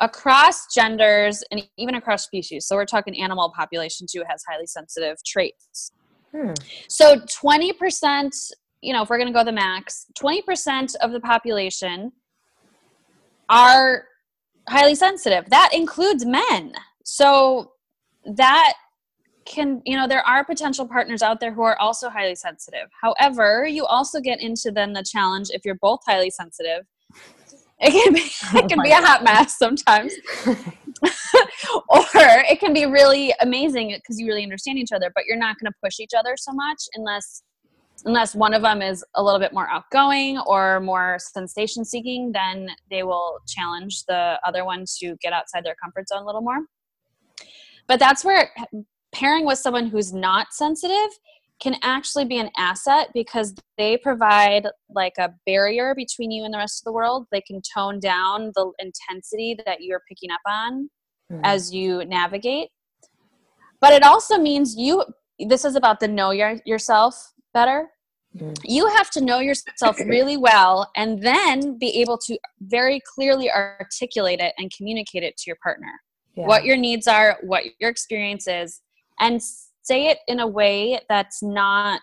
across 0.00 0.72
genders 0.74 1.42
and 1.50 1.62
even 1.76 1.96
across 1.96 2.24
species 2.24 2.66
so 2.66 2.76
we're 2.76 2.84
talking 2.84 3.20
animal 3.20 3.52
population 3.56 4.06
too 4.10 4.22
has 4.28 4.44
highly 4.48 4.66
sensitive 4.66 5.16
traits 5.24 5.92
hmm. 6.32 6.52
so 6.88 7.16
20% 7.16 8.30
you 8.80 8.92
know 8.92 9.02
if 9.02 9.10
we're 9.10 9.18
going 9.18 9.26
to 9.26 9.36
go 9.36 9.44
the 9.44 9.52
max 9.52 10.06
20% 10.20 10.94
of 11.02 11.12
the 11.12 11.20
population 11.20 12.12
are 13.48 14.04
highly 14.68 14.94
sensitive. 14.94 15.48
That 15.50 15.70
includes 15.72 16.24
men. 16.24 16.74
So 17.04 17.72
that 18.24 18.74
can, 19.46 19.80
you 19.84 19.96
know, 19.96 20.06
there 20.06 20.26
are 20.26 20.44
potential 20.44 20.86
partners 20.86 21.22
out 21.22 21.40
there 21.40 21.52
who 21.52 21.62
are 21.62 21.78
also 21.80 22.10
highly 22.10 22.34
sensitive. 22.34 22.88
However, 23.00 23.66
you 23.66 23.86
also 23.86 24.20
get 24.20 24.40
into 24.42 24.70
then 24.70 24.92
the 24.92 25.02
challenge 25.02 25.48
if 25.50 25.64
you're 25.64 25.78
both 25.80 26.00
highly 26.06 26.30
sensitive. 26.30 26.84
It 27.80 27.92
can 27.92 28.12
be, 28.12 28.20
it 28.58 28.68
can 28.68 28.82
be 28.82 28.90
a 28.90 28.96
hot 28.96 29.22
mess 29.24 29.58
sometimes. 29.58 30.14
or 31.88 32.04
it 32.12 32.60
can 32.60 32.72
be 32.72 32.86
really 32.86 33.32
amazing 33.40 33.94
because 33.94 34.18
you 34.18 34.26
really 34.26 34.42
understand 34.42 34.78
each 34.78 34.92
other, 34.92 35.10
but 35.14 35.24
you're 35.26 35.38
not 35.38 35.56
going 35.58 35.70
to 35.70 35.76
push 35.82 36.00
each 36.00 36.12
other 36.16 36.34
so 36.36 36.52
much 36.52 36.82
unless 36.94 37.42
unless 38.04 38.32
one 38.32 38.54
of 38.54 38.62
them 38.62 38.80
is 38.80 39.04
a 39.16 39.22
little 39.22 39.40
bit 39.40 39.52
more 39.52 39.68
outgoing 39.68 40.38
or 40.46 40.78
more 40.78 41.16
sensation 41.18 41.84
seeking, 41.84 42.30
then 42.30 42.68
they 42.90 43.02
will 43.02 43.40
challenge 43.48 44.04
the 44.06 44.38
other 44.46 44.64
one 44.64 44.84
to 45.00 45.16
get 45.20 45.32
outside 45.32 45.64
their 45.64 45.74
comfort 45.82 46.08
zone 46.08 46.22
a 46.22 46.26
little 46.26 46.40
more. 46.40 46.60
But 47.88 47.98
that's 47.98 48.24
where 48.24 48.52
pairing 49.10 49.44
with 49.44 49.58
someone 49.58 49.88
who's 49.88 50.12
not 50.12 50.52
sensitive 50.52 51.08
can 51.60 51.76
actually 51.82 52.24
be 52.24 52.38
an 52.38 52.50
asset 52.56 53.08
because 53.14 53.54
they 53.76 53.96
provide 53.96 54.66
like 54.90 55.14
a 55.18 55.32
barrier 55.44 55.94
between 55.94 56.30
you 56.30 56.44
and 56.44 56.54
the 56.54 56.58
rest 56.58 56.80
of 56.80 56.84
the 56.84 56.92
world. 56.92 57.26
They 57.32 57.40
can 57.40 57.60
tone 57.74 57.98
down 57.98 58.52
the 58.54 58.70
intensity 58.78 59.58
that 59.66 59.82
you're 59.82 60.02
picking 60.08 60.30
up 60.30 60.40
on 60.46 60.88
mm. 61.32 61.40
as 61.44 61.72
you 61.72 62.04
navigate. 62.04 62.68
But 63.80 63.92
it 63.92 64.02
also 64.02 64.38
means 64.38 64.76
you 64.76 65.04
this 65.38 65.64
is 65.64 65.76
about 65.76 66.00
the 66.00 66.08
know 66.08 66.30
your, 66.30 66.56
yourself 66.64 67.32
better. 67.54 67.88
Mm. 68.36 68.58
You 68.64 68.88
have 68.88 69.10
to 69.10 69.20
know 69.20 69.38
yourself 69.38 69.98
really 70.00 70.36
well 70.36 70.90
and 70.96 71.22
then 71.22 71.78
be 71.78 72.00
able 72.00 72.18
to 72.18 72.36
very 72.60 73.00
clearly 73.14 73.50
articulate 73.50 74.40
it 74.40 74.52
and 74.58 74.70
communicate 74.76 75.22
it 75.22 75.36
to 75.38 75.44
your 75.46 75.56
partner. 75.62 75.92
Yeah. 76.34 76.46
What 76.46 76.64
your 76.64 76.76
needs 76.76 77.06
are, 77.06 77.38
what 77.42 77.64
your 77.80 77.90
experience 77.90 78.46
is, 78.46 78.80
and 79.20 79.40
say 79.88 80.08
it 80.08 80.18
in 80.28 80.40
a 80.40 80.46
way 80.46 81.00
that's 81.08 81.42
not 81.42 82.02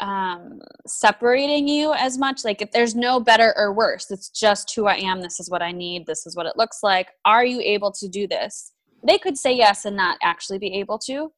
um, 0.00 0.60
separating 0.86 1.68
you 1.68 1.92
as 1.94 2.18
much. 2.18 2.44
Like, 2.44 2.60
if 2.60 2.70
there's 2.72 2.94
no 2.94 3.20
better 3.20 3.54
or 3.56 3.72
worse, 3.72 4.10
it's 4.10 4.28
just 4.30 4.74
who 4.74 4.86
I 4.86 4.96
am. 4.96 5.20
This 5.20 5.40
is 5.40 5.50
what 5.50 5.62
I 5.62 5.72
need. 5.72 6.06
This 6.06 6.26
is 6.26 6.36
what 6.36 6.46
it 6.46 6.56
looks 6.56 6.78
like. 6.82 7.08
Are 7.24 7.44
you 7.44 7.60
able 7.60 7.92
to 7.92 8.08
do 8.08 8.26
this? 8.26 8.72
They 9.06 9.18
could 9.18 9.38
say 9.38 9.54
yes 9.54 9.84
and 9.84 9.96
not 9.96 10.18
actually 10.22 10.58
be 10.58 10.74
able 10.74 10.98
to 11.06 11.30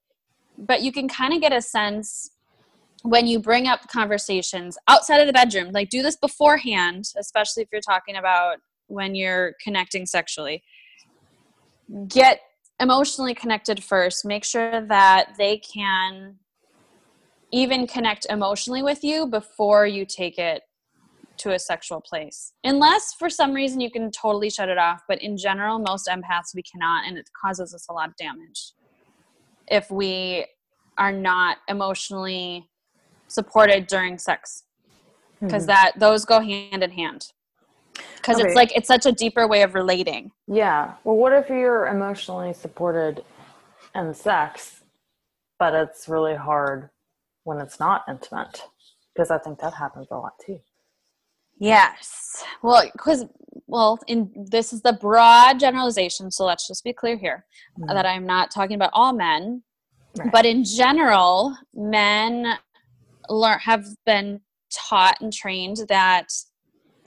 but 0.59 0.83
you 0.83 0.91
can 0.91 1.09
kind 1.09 1.33
of 1.33 1.41
get 1.41 1.53
a 1.53 1.63
sense 1.63 2.33
when 3.03 3.27
you 3.29 3.39
bring 3.39 3.69
up 3.69 3.87
conversations 3.89 4.77
outside 4.89 5.19
of 5.19 5.27
the 5.27 5.33
bedroom 5.33 5.71
like 5.73 5.89
do 5.89 6.03
this 6.03 6.17
beforehand 6.17 7.05
especially 7.17 7.63
if 7.63 7.69
you're 7.71 7.81
talking 7.81 8.17
about 8.17 8.57
when 8.89 9.15
you're 9.15 9.55
connecting 9.63 10.05
sexually 10.05 10.63
get 12.09 12.41
emotionally 12.81 13.35
connected 13.35 13.83
first 13.83 14.25
make 14.25 14.45
sure 14.45 14.81
that 14.87 15.33
they 15.37 15.59
can 15.59 16.37
even 17.51 17.87
connect 17.87 18.27
emotionally 18.29 18.83
with 18.83 19.03
you 19.03 19.27
before 19.27 19.87
you 19.87 20.05
take 20.05 20.39
it 20.39 20.63
to 21.39 21.53
a 21.53 21.59
sexual 21.59 22.01
place. 22.01 22.53
Unless 22.65 23.15
for 23.15 23.31
some 23.31 23.53
reason 23.53 23.81
you 23.81 23.91
can 23.91 24.11
totally 24.11 24.51
shut 24.51 24.69
it 24.69 24.79
off 24.79 25.03
but 25.09 25.23
in 25.23 25.37
general 25.37 25.79
most 25.79 26.09
empaths 26.09 26.55
we 26.55 26.63
cannot 26.63 27.07
and 27.07 27.17
it 27.17 27.29
causes 27.41 27.75
us 27.75 27.87
a 27.89 27.93
lot 27.93 28.09
of 28.09 28.17
damage. 28.17 28.73
If 29.69 29.91
we 29.91 30.47
are 30.97 31.13
not 31.13 31.59
emotionally 31.69 32.69
supported 33.29 33.87
during 33.87 34.19
sex 34.19 34.65
because 35.41 35.63
mm-hmm. 35.63 35.69
that 35.69 35.93
those 35.97 36.25
go 36.25 36.41
hand 36.41 36.83
in 36.83 36.91
hand 36.91 37.33
because 38.17 38.39
okay. 38.39 38.47
it's 38.47 38.57
like 38.57 38.75
it's 38.77 38.89
such 38.89 39.07
a 39.07 39.13
deeper 39.13 39.47
way 39.47 39.63
of 39.63 39.75
relating 39.75 40.31
yeah 40.47 40.95
well 41.05 41.17
what 41.17 41.33
if 41.33 41.49
you're 41.49 41.87
emotionally 41.87 42.53
supported 42.53 43.25
in 43.95 44.13
sex 44.13 44.83
but 45.59 45.75
it's 45.75 46.09
really 46.09 46.35
hard 46.35 46.91
when 47.45 47.59
it's 47.59 47.81
not 47.81 48.05
intimate 48.09 48.63
because 49.15 49.31
i 49.31 49.39
think 49.39 49.59
that 49.59 49.75
happens 49.75 50.07
a 50.11 50.15
lot 50.15 50.33
too 50.45 50.59
yes 51.59 52.45
well 52.63 52.83
because 52.93 53.27
well 53.67 53.99
in 54.07 54.31
this 54.51 54.73
is 54.73 54.83
the 54.83 54.93
broad 54.93 55.59
generalization 55.59 56.31
so 56.31 56.45
let's 56.45 56.67
just 56.69 56.85
be 56.85 56.93
clear 56.93 57.17
here 57.17 57.45
mm-hmm. 57.79 57.93
that 57.95 58.07
i'm 58.07 58.27
not 58.27 58.51
talking 58.51 58.77
about 58.77 58.91
all 58.93 59.13
men 59.13 59.63
right. 60.19 60.31
but 60.31 60.47
in 60.47 60.65
general 60.65 61.57
men 61.75 62.55
learn 63.29 63.59
have 63.59 63.85
been 64.07 64.41
taught 64.73 65.21
and 65.21 65.33
trained 65.33 65.79
that 65.89 66.29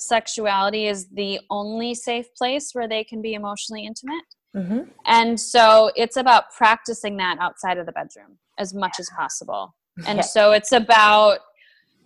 sexuality 0.01 0.87
is 0.87 1.07
the 1.09 1.39
only 1.49 1.93
safe 1.93 2.27
place 2.35 2.71
where 2.73 2.87
they 2.87 3.03
can 3.03 3.21
be 3.21 3.33
emotionally 3.33 3.85
intimate. 3.85 4.25
Mm-hmm. 4.55 4.89
And 5.05 5.39
so 5.39 5.91
it's 5.95 6.17
about 6.17 6.51
practicing 6.55 7.17
that 7.17 7.37
outside 7.39 7.77
of 7.77 7.85
the 7.85 7.91
bedroom 7.91 8.37
as 8.57 8.73
much 8.73 8.99
as 8.99 9.09
possible. 9.15 9.75
And 10.05 10.17
yeah. 10.17 10.23
so 10.23 10.51
it's 10.51 10.71
about, 10.71 11.39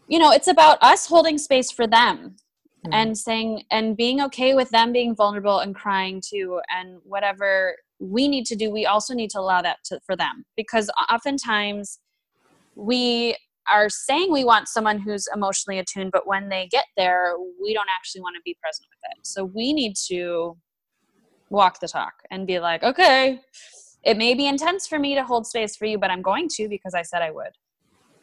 you 0.08 0.20
know, 0.20 0.32
it's 0.32 0.48
about 0.48 0.78
us 0.82 1.08
holding 1.08 1.38
space 1.38 1.72
for 1.72 1.88
them 1.88 2.36
mm-hmm. 2.86 2.94
and 2.94 3.18
saying, 3.18 3.64
and 3.72 3.98
being 3.98 4.22
okay 4.22 4.54
with 4.54 4.70
them 4.70 4.92
being 4.92 5.16
vulnerable 5.16 5.60
and 5.60 5.74
crying 5.74 6.22
too, 6.28 6.62
and 6.70 7.00
whatever 7.04 7.76
we 8.00 8.28
need 8.28 8.46
to 8.48 8.56
do, 8.56 8.72
we 8.72 8.86
also 8.86 9.14
need 9.14 9.30
to 9.32 9.40
allow 9.40 9.62
that 9.62 9.78
to, 9.86 10.00
for 10.06 10.16
them 10.16 10.46
because 10.56 10.90
oftentimes 11.12 12.00
we 12.76 13.36
are 13.72 13.90
saying 13.90 14.32
we 14.32 14.44
want 14.44 14.68
someone 14.68 15.00
who's 15.00 15.28
emotionally 15.34 15.80
attuned, 15.80 16.12
but 16.12 16.28
when 16.28 16.50
they 16.50 16.68
get 16.72 16.86
there, 16.98 17.36
we 17.62 17.74
don't 17.74 17.88
actually 17.96 18.22
want 18.22 18.36
to 18.36 18.42
be 18.44 18.58
present 18.62 18.88
with 18.90 19.18
it. 19.18 19.26
So 19.26 19.46
we 19.46 19.74
need 19.74 19.96
to 20.08 20.58
walk 21.50 21.80
the 21.80 21.88
talk 21.88 22.14
and 22.32 22.48
be 22.48 22.60
like, 22.60 22.84
okay, 22.84 23.42
it 24.04 24.18
may 24.18 24.34
be 24.34 24.48
intense 24.48 24.88
for 24.88 25.00
me 25.00 25.16
to 25.16 25.24
hold 25.24 25.48
space 25.48 25.76
for 25.76 25.86
you, 25.86 25.98
but 25.98 26.12
I'm 26.12 26.22
going 26.22 26.48
to 26.56 26.70
because 26.70 26.94
I 26.94 27.02
said 27.02 27.22
I 27.22 27.32
would. 27.32 27.52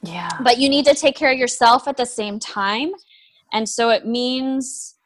Yeah. 0.03 0.31
But 0.43 0.59
you 0.59 0.69
need 0.69 0.85
to 0.87 0.95
take 0.95 1.17
care 1.17 1.33
of 1.33 1.39
yourself 1.39 1.87
at 1.87 1.97
the 1.97 2.07
same 2.07 2.39
time. 2.39 2.93
And 3.53 3.69
so 3.69 3.91
it 3.91 4.07
means, 4.07 4.97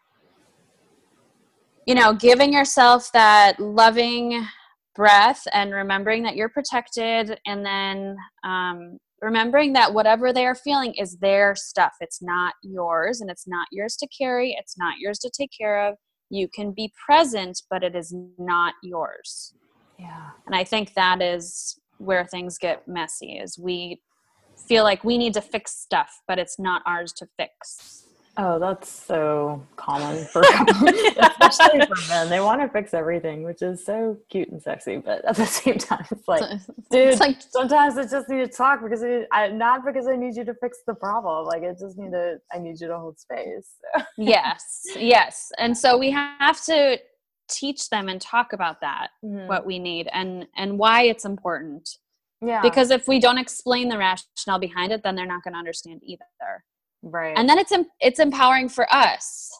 you 1.87 1.95
know, 1.95 2.13
giving 2.13 2.53
yourself 2.53 3.11
that 3.13 3.59
loving 3.59 4.47
breath 4.95 5.43
and 5.53 5.73
remembering 5.73 6.23
that 6.23 6.37
you're 6.37 6.49
protected 6.49 7.39
and 7.47 7.65
then 7.65 8.17
um, 8.45 8.99
remembering 9.21 9.73
that 9.73 9.95
whatever 9.95 10.33
they 10.33 10.47
are 10.47 10.55
feeling 10.55 10.95
is 10.95 11.17
their 11.19 11.55
stuff. 11.55 11.93
It's 12.01 12.23
not 12.23 12.55
yours 12.63 13.21
and 13.21 13.31
it's 13.31 13.47
not 13.47 13.69
yours 13.73 13.97
to 13.97 14.09
carry, 14.09 14.57
it's 14.59 14.79
not 14.79 14.99
yours 14.99 15.19
to 15.21 15.31
take 15.31 15.51
care 15.57 15.89
of. 15.89 15.95
You 16.29 16.49
can 16.49 16.73
be 16.73 16.93
present, 17.07 17.63
but 17.71 17.83
it 17.83 17.95
is 17.95 18.15
not 18.39 18.75
yours. 18.83 19.55
Yeah. 19.99 20.31
And 20.45 20.55
I 20.55 20.65
think 20.65 20.95
that 20.95 21.23
is 21.23 21.79
where 21.99 22.27
things 22.27 22.59
get 22.59 22.87
messy 22.87 23.39
is 23.39 23.59
we 23.59 24.01
feel 24.69 24.85
like 24.85 25.05
we 25.05 25.19
need 25.19 25.35
to 25.35 25.41
fix 25.41 25.77
stuff, 25.77 26.21
but 26.27 26.39
it's 26.39 26.59
not 26.59 26.83
ours 26.87 27.13
to 27.15 27.27
fix. 27.39 28.06
Oh, 28.39 28.59
that's 28.59 28.91
so 28.91 29.63
common 29.77 30.25
for 30.27 30.43
especially 30.43 31.87
for 31.87 31.97
men. 32.09 32.29
They 32.29 32.41
want 32.41 32.61
to 32.61 32.69
fix 32.69 32.93
everything, 32.93 33.45
which 33.45 33.63
is 33.63 33.85
so 33.85 34.19
cute 34.31 34.49
and 34.49 34.63
sexy, 34.63 34.99
but 34.99 35.25
at 35.25 35.37
the 35.37 35.47
same 35.47 35.79
time, 35.79 36.05
it's 36.11 36.29
like, 36.29 36.43
dude, 36.91 37.09
it's 37.09 37.21
like, 37.21 37.39
sometimes 37.41 37.97
I 37.97 38.07
just 38.07 38.29
need 38.29 38.45
to 38.45 38.49
talk 38.49 38.83
because 38.83 39.03
it, 39.03 39.27
I, 39.33 39.49
not 39.49 39.87
because 39.87 40.07
I 40.07 40.17
need 40.17 40.37
you 40.37 40.45
to 40.45 40.55
fix 40.55 40.79
the 40.87 40.95
problem. 40.95 41.47
Like, 41.47 41.63
I 41.63 41.73
just 41.73 41.97
need 41.97 42.13
to, 42.13 42.39
I 42.53 42.59
need 42.59 42.79
you 42.79 42.89
to 42.89 42.99
hold 42.99 43.19
space. 43.19 43.77
yes, 44.19 44.83
yes, 44.97 45.51
and 45.59 45.77
so 45.77 45.97
we 45.97 46.11
have 46.11 46.63
to 46.65 46.99
teach 47.49 47.89
them 47.89 48.09
and 48.09 48.21
talk 48.21 48.53
about 48.53 48.83
that, 48.83 49.09
mm-hmm. 49.25 49.47
what 49.47 49.65
we 49.65 49.79
need, 49.79 50.09
and 50.13 50.47
and 50.57 50.79
why 50.79 51.03
it's 51.03 51.25
important. 51.25 51.89
Yeah, 52.43 52.61
because 52.61 52.91
if 52.91 53.09
we 53.09 53.19
don't 53.19 53.39
explain 53.39 53.89
the 53.89 53.97
rationale 53.97 54.59
behind 54.59 54.93
it, 54.93 55.03
then 55.03 55.17
they're 55.17 55.25
not 55.25 55.43
going 55.43 55.55
to 55.55 55.59
understand 55.59 56.03
either 56.05 56.25
right. 57.11 57.35
And 57.37 57.49
then 57.49 57.59
it's 57.59 57.73
it's 58.01 58.19
empowering 58.19 58.69
for 58.69 58.87
us. 58.93 59.51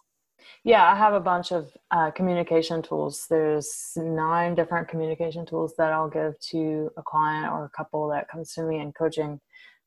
Yeah 0.65 0.91
i 0.93 0.97
have 0.97 1.15
a 1.15 1.21
bunch 1.21 1.53
of 1.53 1.71
uh, 1.91 2.11
communication 2.11 2.83
tools. 2.83 3.27
There's 3.31 3.93
nine 3.97 4.55
different 4.55 4.89
communication 4.89 5.47
tools 5.47 5.75
that 5.79 5.93
i'll 5.93 6.11
give 6.11 6.39
to 6.51 6.91
a 6.97 7.03
client 7.03 7.53
or 7.53 7.65
a 7.65 7.71
couple 7.71 8.09
that 8.09 8.29
comes 8.29 8.53
to 8.55 8.63
me 8.63 8.81
in 8.81 8.93
coaching 8.93 9.41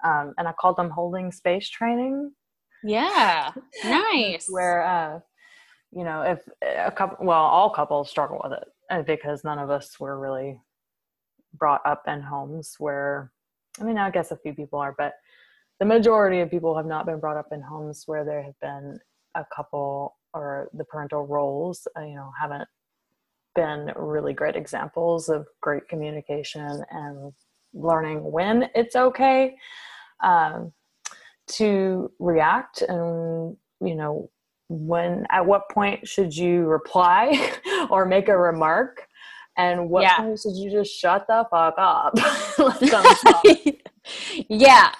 um, 0.03 0.33
and 0.37 0.47
i 0.47 0.53
call 0.53 0.73
them 0.73 0.89
holding 0.89 1.31
space 1.31 1.69
training. 1.69 2.31
Yeah. 2.83 3.51
Nice. 3.83 4.47
where 4.49 4.83
uh, 4.83 5.19
you 5.91 6.03
know, 6.03 6.21
if 6.21 6.39
a 6.61 6.91
couple, 6.91 7.25
well, 7.25 7.41
all 7.41 7.69
couples 7.69 8.09
struggle 8.09 8.41
with 8.43 8.53
it 8.53 9.05
because 9.07 9.43
none 9.43 9.59
of 9.59 9.69
us 9.69 9.99
were 9.99 10.19
really 10.19 10.59
brought 11.53 11.81
up 11.85 12.03
in 12.07 12.21
homes 12.21 12.75
where, 12.77 13.31
I 13.79 13.83
mean, 13.83 13.97
I 13.97 14.11
guess 14.11 14.31
a 14.31 14.37
few 14.37 14.53
people 14.53 14.79
are, 14.79 14.93
but 14.97 15.13
the 15.79 15.85
majority 15.85 16.41
of 16.41 16.51
people 16.51 16.75
have 16.75 16.85
not 16.85 17.05
been 17.05 17.19
brought 17.19 17.37
up 17.37 17.47
in 17.51 17.61
homes 17.61 18.03
where 18.05 18.25
there 18.25 18.43
have 18.43 18.59
been 18.61 18.99
a 19.35 19.45
couple 19.55 20.17
or 20.33 20.69
the 20.73 20.83
parental 20.83 21.25
roles, 21.25 21.87
uh, 21.97 22.01
you 22.01 22.15
know, 22.15 22.31
haven't 22.39 22.67
been 23.55 23.91
really 23.95 24.33
great 24.33 24.55
examples 24.55 25.29
of 25.29 25.47
great 25.61 25.87
communication 25.87 26.83
and 26.91 27.33
learning 27.73 28.19
when 28.31 28.69
it's 28.75 28.95
okay 28.95 29.55
um, 30.23 30.71
to 31.47 32.11
react 32.19 32.81
and 32.83 33.55
you 33.81 33.95
know 33.95 34.29
when 34.67 35.25
at 35.31 35.45
what 35.45 35.69
point 35.69 36.07
should 36.07 36.35
you 36.35 36.65
reply 36.65 37.51
or 37.89 38.05
make 38.05 38.27
a 38.27 38.37
remark? 38.37 39.07
And 39.57 39.89
what 39.89 40.03
yeah. 40.03 40.17
point 40.17 40.39
should 40.39 40.55
you 40.55 40.69
just 40.69 40.93
shut 40.93 41.25
the 41.27 41.45
fuck 41.49 41.75
up? 41.77 42.13
Yeah 44.49 44.91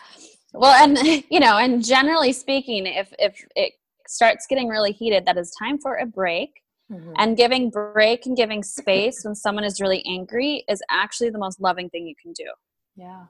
well 0.54 0.74
and 0.84 1.24
you 1.30 1.40
know 1.40 1.58
and 1.58 1.84
generally 1.84 2.32
speaking 2.32 2.86
if 2.86 3.14
if 3.20 3.46
it 3.56 3.74
starts 4.08 4.46
getting 4.48 4.68
really 4.68 4.92
heated 4.92 5.26
that 5.26 5.38
is 5.38 5.52
time 5.60 5.78
for 5.78 5.98
a 5.98 6.06
break 6.06 6.64
mm-hmm. 6.92 7.14
and 7.18 7.38
giving 7.38 7.70
break 7.70 8.26
and 8.26 8.36
giving 8.36 8.64
space 8.64 9.22
when 9.24 9.36
someone 9.36 9.64
is 9.64 9.80
really 9.80 10.04
angry 10.06 10.64
is 10.68 10.82
actually 10.90 11.30
the 11.30 11.38
most 11.38 11.62
loving 11.62 11.90
thing 11.90 12.08
you 12.08 12.16
can 12.22 12.34
do 12.34 12.50
yeah 12.96 13.26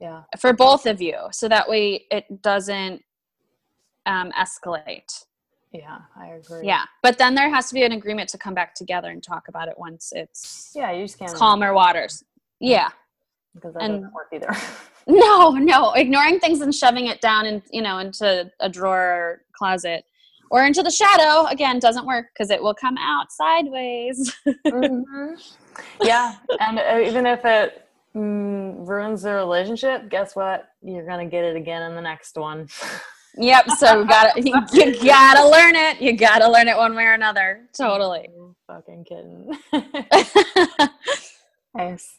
yeah 0.00 0.22
for 0.38 0.52
both 0.52 0.86
of 0.86 1.00
you 1.00 1.16
so 1.30 1.48
that 1.48 1.68
way 1.68 2.04
it 2.10 2.42
doesn't 2.42 3.02
um, 4.06 4.32
escalate 4.32 5.24
yeah, 5.72 5.98
I 6.16 6.28
agree. 6.28 6.66
Yeah, 6.66 6.84
but 7.02 7.18
then 7.18 7.34
there 7.34 7.50
has 7.50 7.68
to 7.68 7.74
be 7.74 7.82
an 7.82 7.92
agreement 7.92 8.30
to 8.30 8.38
come 8.38 8.54
back 8.54 8.74
together 8.74 9.10
and 9.10 9.22
talk 9.22 9.48
about 9.48 9.68
it 9.68 9.74
once 9.78 10.12
it's 10.14 10.72
yeah, 10.74 10.92
you 10.92 11.04
just 11.04 11.18
can't 11.18 11.34
calmer 11.34 11.74
waters. 11.74 12.24
Yeah, 12.58 12.88
because 13.58 13.74
that 13.74 13.82
and, 13.82 14.02
doesn't 14.02 14.14
work 14.14 14.28
either. 14.32 14.56
no, 15.06 15.50
no, 15.50 15.92
ignoring 15.92 16.40
things 16.40 16.60
and 16.60 16.74
shoving 16.74 17.06
it 17.06 17.20
down 17.20 17.46
and 17.46 17.62
you 17.70 17.82
know 17.82 17.98
into 17.98 18.50
a 18.60 18.68
drawer 18.68 18.98
or 18.98 19.42
closet 19.52 20.04
or 20.50 20.64
into 20.64 20.82
the 20.82 20.90
shadow 20.90 21.46
again 21.48 21.78
doesn't 21.78 22.06
work 22.06 22.26
because 22.32 22.50
it 22.50 22.62
will 22.62 22.74
come 22.74 22.96
out 22.98 23.30
sideways. 23.30 24.34
mm-hmm. 24.66 25.34
Yeah, 26.02 26.36
and 26.60 26.78
uh, 26.78 27.00
even 27.06 27.26
if 27.26 27.44
it 27.44 27.86
mm, 28.14 28.86
ruins 28.86 29.22
the 29.22 29.32
relationship, 29.32 30.08
guess 30.08 30.34
what? 30.34 30.68
You're 30.82 31.06
gonna 31.06 31.26
get 31.26 31.44
it 31.44 31.56
again 31.56 31.82
in 31.82 31.94
the 31.94 32.02
next 32.02 32.36
one. 32.36 32.68
Yep. 33.40 33.70
So 33.78 34.04
gotta 34.04 34.40
you, 34.40 34.52
you, 34.72 35.04
gotta 35.04 35.48
learn 35.48 35.76
it. 35.76 36.00
You 36.00 36.16
gotta 36.16 36.50
learn 36.50 36.66
it 36.66 36.76
one 36.76 36.96
way 36.96 37.04
or 37.04 37.12
another. 37.12 37.68
Totally. 37.76 38.28
fucking 38.66 39.04
kidding. 39.04 39.56
nice. 41.74 42.18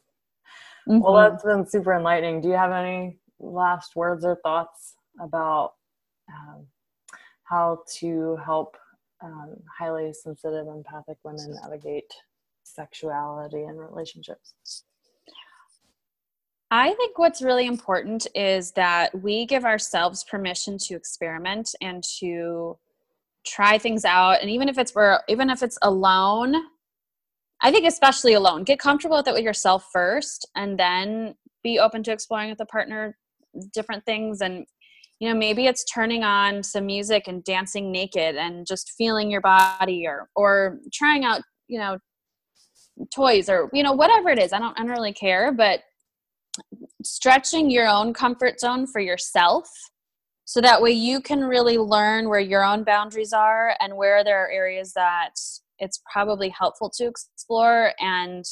Mm-hmm. 0.90 1.02
Well, 1.02 1.14
that's 1.14 1.44
been 1.44 1.68
super 1.68 1.96
enlightening. 1.96 2.42
Do 2.42 2.48
you 2.48 2.56
have 2.56 2.72
any 2.72 3.20
last 3.40 3.96
words 3.96 4.26
or 4.26 4.38
thoughts 4.38 4.96
about 5.22 5.74
um, 6.30 6.66
how 7.44 7.84
to 8.00 8.38
help 8.44 8.76
um, 9.24 9.56
highly 9.78 10.14
sensitive, 10.14 10.68
empathic 10.68 11.18
women 11.24 11.56
navigate 11.62 12.12
sexuality 12.64 13.64
and 13.64 13.80
relationships? 13.80 14.84
I 16.72 16.94
think 16.94 17.18
what's 17.18 17.42
really 17.42 17.66
important 17.66 18.28
is 18.36 18.72
that 18.72 19.14
we 19.24 19.46
give 19.46 19.66
ourselves 19.66 20.24
permission 20.24 20.78
to 20.80 20.96
experiment 20.96 21.74
and 21.82 22.04
to 22.20 22.78
try 23.46 23.78
things 23.78 24.06
out. 24.06 24.42
And 24.42 24.50
even 24.50 24.70
if 24.70 24.78
it's 24.78 24.92
for, 24.92 25.22
even 25.28 25.50
if 25.50 25.64
it's 25.64 25.80
alone, 25.82 26.56
I 27.62 27.72
think 27.72 27.86
especially 27.86 28.34
alone, 28.34 28.64
get 28.64 28.80
comfortable 28.80 29.18
with 29.18 29.28
it 29.28 29.34
with 29.34 29.44
yourself 29.44 29.88
first, 29.92 30.48
and 30.56 30.80
then 30.80 31.36
be 31.64 31.80
open 31.80 32.04
to 32.04 32.12
exploring 32.12 32.50
with 32.50 32.62
a 32.62 32.66
partner 32.66 33.18
different 33.74 34.06
things. 34.06 34.42
And 34.42 34.66
you 35.20 35.28
know, 35.28 35.36
maybe 35.36 35.66
it's 35.66 35.84
turning 35.84 36.24
on 36.24 36.64
some 36.64 36.86
music 36.86 37.28
and 37.28 37.44
dancing 37.44 37.92
naked 37.92 38.36
and 38.36 38.66
just 38.66 38.94
feeling 38.98 39.30
your 39.30 39.42
body, 39.42 40.08
or 40.08 40.30
or 40.36 40.80
trying 40.94 41.26
out, 41.26 41.42
you 41.68 41.80
know, 41.80 41.98
toys 43.14 43.50
or 43.50 43.70
you 43.74 43.84
know 43.84 43.94
whatever 43.94 44.30
it 44.30 44.40
is. 44.40 44.54
I 44.54 44.60
don't, 44.60 44.78
I 44.80 44.84
don't 44.84 44.92
really 44.92 45.14
care, 45.14 45.52
but 45.52 45.82
stretching 47.04 47.70
your 47.70 47.88
own 47.88 48.14
comfort 48.14 48.60
zone 48.60 48.86
for 48.88 49.00
yourself 49.00 49.68
so 50.46 50.62
that 50.62 50.82
way 50.82 50.92
you 50.92 51.22
can 51.22 51.42
really 51.44 51.78
learn 51.78 52.28
where 52.28 52.40
your 52.40 52.64
own 52.64 52.84
boundaries 52.84 53.34
are 53.34 53.76
and 53.80 53.96
where 53.96 54.24
there 54.24 54.44
are 54.44 54.50
areas 54.50 54.94
that 54.94 55.36
it's 55.80 56.02
probably 56.12 56.50
helpful 56.50 56.90
to 56.98 57.08
explore 57.08 57.94
and 58.00 58.46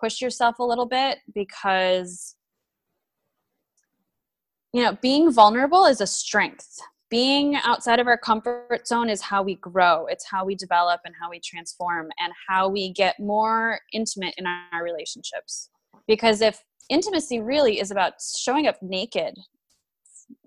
push 0.00 0.20
yourself 0.20 0.58
a 0.58 0.64
little 0.64 0.86
bit 0.86 1.18
because 1.34 2.36
you 4.72 4.82
know 4.82 4.96
being 5.00 5.32
vulnerable 5.32 5.86
is 5.86 6.00
a 6.00 6.06
strength. 6.06 6.78
Being 7.08 7.54
outside 7.54 8.00
of 8.00 8.08
our 8.08 8.18
comfort 8.18 8.88
zone 8.88 9.08
is 9.08 9.22
how 9.22 9.40
we 9.40 9.54
grow. 9.56 10.06
It's 10.06 10.28
how 10.28 10.44
we 10.44 10.56
develop 10.56 11.02
and 11.04 11.14
how 11.20 11.30
we 11.30 11.38
transform 11.38 12.08
and 12.18 12.32
how 12.48 12.68
we 12.68 12.92
get 12.92 13.20
more 13.20 13.78
intimate 13.92 14.34
in 14.38 14.44
our 14.44 14.82
relationships. 14.82 15.70
Because 16.08 16.40
if 16.40 16.64
intimacy 16.90 17.40
really 17.40 17.78
is 17.78 17.92
about 17.92 18.14
showing 18.36 18.66
up 18.66 18.82
naked 18.82 19.36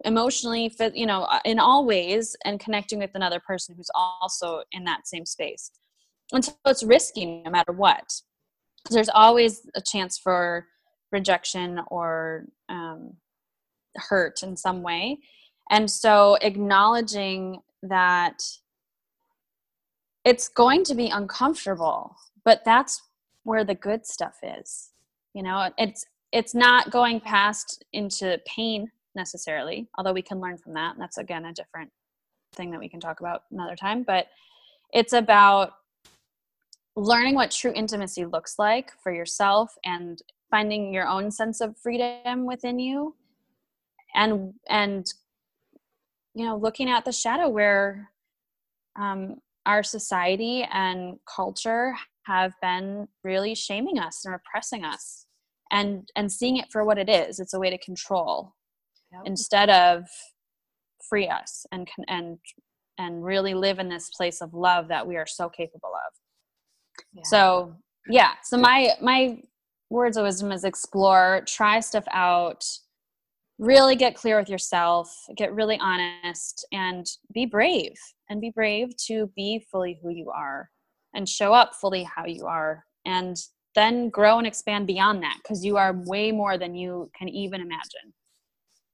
emotionally 0.06 0.74
you 0.94 1.06
know 1.06 1.28
in 1.46 1.60
all 1.60 1.86
ways 1.86 2.36
and 2.46 2.60
connecting 2.60 3.00
with 3.00 3.12
another 3.16 3.40
person 3.40 3.76
who's 3.76 3.90
also 3.96 4.62
in 4.72 4.84
that 4.84 5.08
same 5.08 5.26
space 5.26 5.72
and 6.34 6.46
so 6.46 6.54
it's 6.66 6.84
risky 6.84 7.42
no 7.44 7.52
matter 7.52 7.72
what. 7.72 8.22
There's 8.90 9.10
always 9.10 9.68
a 9.76 9.82
chance 9.82 10.18
for 10.18 10.68
rejection 11.12 11.82
or 11.88 12.46
um, 12.70 13.14
hurt 13.96 14.44
in 14.44 14.56
some 14.56 14.82
way. 14.84 15.20
And 15.70 15.90
so 15.90 16.38
acknowledging 16.42 17.60
that 17.84 18.44
it's 20.26 20.50
going 20.50 20.84
to 20.84 20.96
be 20.96 21.10
uncomfortable 21.10 22.16
but 22.46 22.64
that's 22.66 23.02
where 23.44 23.64
the 23.64 23.76
good 23.76 24.06
stuff 24.06 24.38
is. 24.44 24.90
You 25.34 25.44
know 25.44 25.70
it's 25.78 26.06
it's 26.32 26.54
not 26.54 26.92
going 26.92 27.22
past 27.22 27.84
into 27.94 28.40
pain 28.46 28.92
necessarily 29.16 29.88
although 29.98 30.14
we 30.14 30.22
can 30.22 30.40
learn 30.40 30.58
from 30.58 30.74
that. 30.74 30.94
And 30.94 31.02
that's 31.02 31.18
again 31.18 31.46
a 31.46 31.54
different 31.54 31.90
thing 32.54 32.72
that 32.72 32.80
we 32.80 32.90
can 32.90 33.00
talk 33.00 33.20
about 33.20 33.44
another 33.52 33.76
time 33.76 34.04
but 34.04 34.28
it's 34.92 35.14
about 35.14 35.74
learning 36.96 37.36
what 37.36 37.52
true 37.52 37.72
intimacy 37.76 38.26
looks 38.26 38.56
like 38.58 38.92
for 39.02 39.14
yourself 39.14 39.74
and 39.86 40.22
finding 40.52 40.94
your 40.94 41.08
own 41.08 41.32
sense 41.32 41.62
of 41.62 41.78
freedom 41.78 42.46
within 42.46 42.80
you. 42.80 43.16
And 44.16 44.54
and 44.70 45.06
you 46.34 46.46
know 46.46 46.58
looking 46.58 46.90
at 46.90 47.06
the 47.06 47.12
shadow 47.12 47.50
where 47.50 48.10
um, 49.00 49.36
our 49.66 49.84
society 49.84 50.68
and 50.72 51.20
culture 51.34 51.94
have 52.26 52.54
been 52.62 53.08
really 53.24 53.56
shaming 53.56 54.00
us 54.00 54.26
and 54.26 54.34
repressing 54.34 54.84
us 54.84 55.26
and 55.72 56.10
and 56.16 56.32
seeing 56.32 56.58
it 56.58 56.72
for 56.72 56.84
what 56.84 56.98
it 56.98 57.10
is. 57.10 57.40
It's 57.40 57.54
a 57.54 57.60
way 57.60 57.70
to 57.70 57.78
control 57.78 58.56
yep. 59.12 59.22
instead 59.26 59.70
of 59.70 60.06
free 61.08 61.28
us 61.28 61.66
and 61.72 61.88
and 62.08 62.38
and 62.98 63.24
really 63.24 63.54
live 63.54 63.80
in 63.80 63.90
this 63.90 64.10
place 64.10 64.42
of 64.42 64.54
love 64.54 64.88
that 64.90 65.08
we 65.08 65.16
are 65.16 65.28
so 65.28 65.50
capable 65.50 65.92
of 65.94 66.14
yeah. 67.14 67.24
so 67.26 67.76
yeah 68.10 68.32
so 68.44 68.58
my 68.58 68.92
my 69.02 69.42
words 69.90 70.18
of 70.18 70.24
wisdom 70.24 70.52
is 70.52 70.64
explore 70.64 71.42
try 71.48 71.80
stuff 71.80 72.06
out 72.12 72.64
really 73.58 73.96
get 73.96 74.16
clear 74.16 74.38
with 74.40 74.50
yourself 74.50 75.14
get 75.36 75.54
really 75.54 75.78
honest 75.82 76.66
and 76.72 77.06
be 77.34 77.46
brave 77.46 77.94
and 78.30 78.40
be 78.40 78.52
brave 78.52 78.96
to 78.98 79.32
be 79.36 79.66
fully 79.72 80.00
who 80.02 80.10
you 80.10 80.30
are 80.30 80.70
and 81.14 81.28
show 81.28 81.54
up 81.54 81.74
fully 81.76 82.04
how 82.04 82.26
you 82.26 82.46
are 82.46 82.86
and 83.06 83.38
then 83.76 84.10
grow 84.10 84.38
and 84.38 84.48
expand 84.48 84.88
beyond 84.88 85.24
that 85.24 85.38
because 85.42 85.64
you 85.64 85.78
are 85.78 85.94
way 86.06 86.32
more 86.32 86.58
than 86.58 86.76
you 86.76 87.10
can 87.18 87.30
even 87.30 87.62
imagine. 87.62 88.14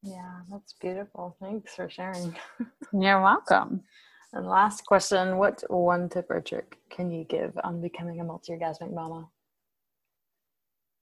Yeah, 0.04 0.42
that's 0.52 0.74
beautiful. 0.80 1.36
Thanks 1.42 1.76
for 1.76 1.90
sharing. 1.90 2.36
You're 2.94 3.22
welcome. 3.22 3.82
And 4.36 4.48
last 4.48 4.86
question 4.86 5.38
What 5.38 5.64
one 5.70 6.10
tip 6.10 6.30
or 6.30 6.42
trick 6.42 6.78
can 6.90 7.10
you 7.10 7.24
give 7.24 7.58
on 7.64 7.82
becoming 7.82 8.20
a 8.20 8.24
multi 8.24 8.52
orgasmic 8.52 8.94
mama? 8.94 9.30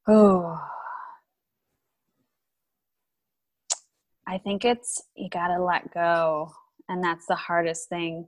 Oh, 0.08 0.60
I 4.28 4.38
think 4.38 4.66
it's 4.66 5.02
you 5.16 5.30
got 5.30 5.48
to 5.48 5.62
let 5.62 5.92
go. 5.94 6.52
And 6.90 7.04
that's 7.04 7.26
the 7.26 7.36
hardest 7.36 7.90
thing. 7.90 8.28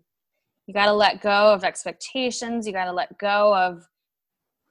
You 0.65 0.73
got 0.73 0.85
to 0.85 0.93
let 0.93 1.21
go 1.21 1.53
of 1.53 1.63
expectations. 1.63 2.65
You 2.65 2.73
got 2.73 2.85
to 2.85 2.91
let 2.91 3.15
go 3.19 3.55
of 3.55 3.85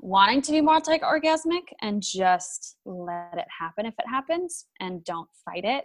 wanting 0.01 0.43
to 0.43 0.51
be 0.53 0.61
multi 0.61 0.99
orgasmic 0.99 1.63
and 1.81 2.03
just 2.03 2.77
let 2.85 3.35
it 3.35 3.47
happen 3.57 3.87
if 3.87 3.95
it 4.01 4.09
happens 4.09 4.67
and 4.81 5.05
don't 5.05 5.29
fight 5.45 5.65
it. 5.65 5.85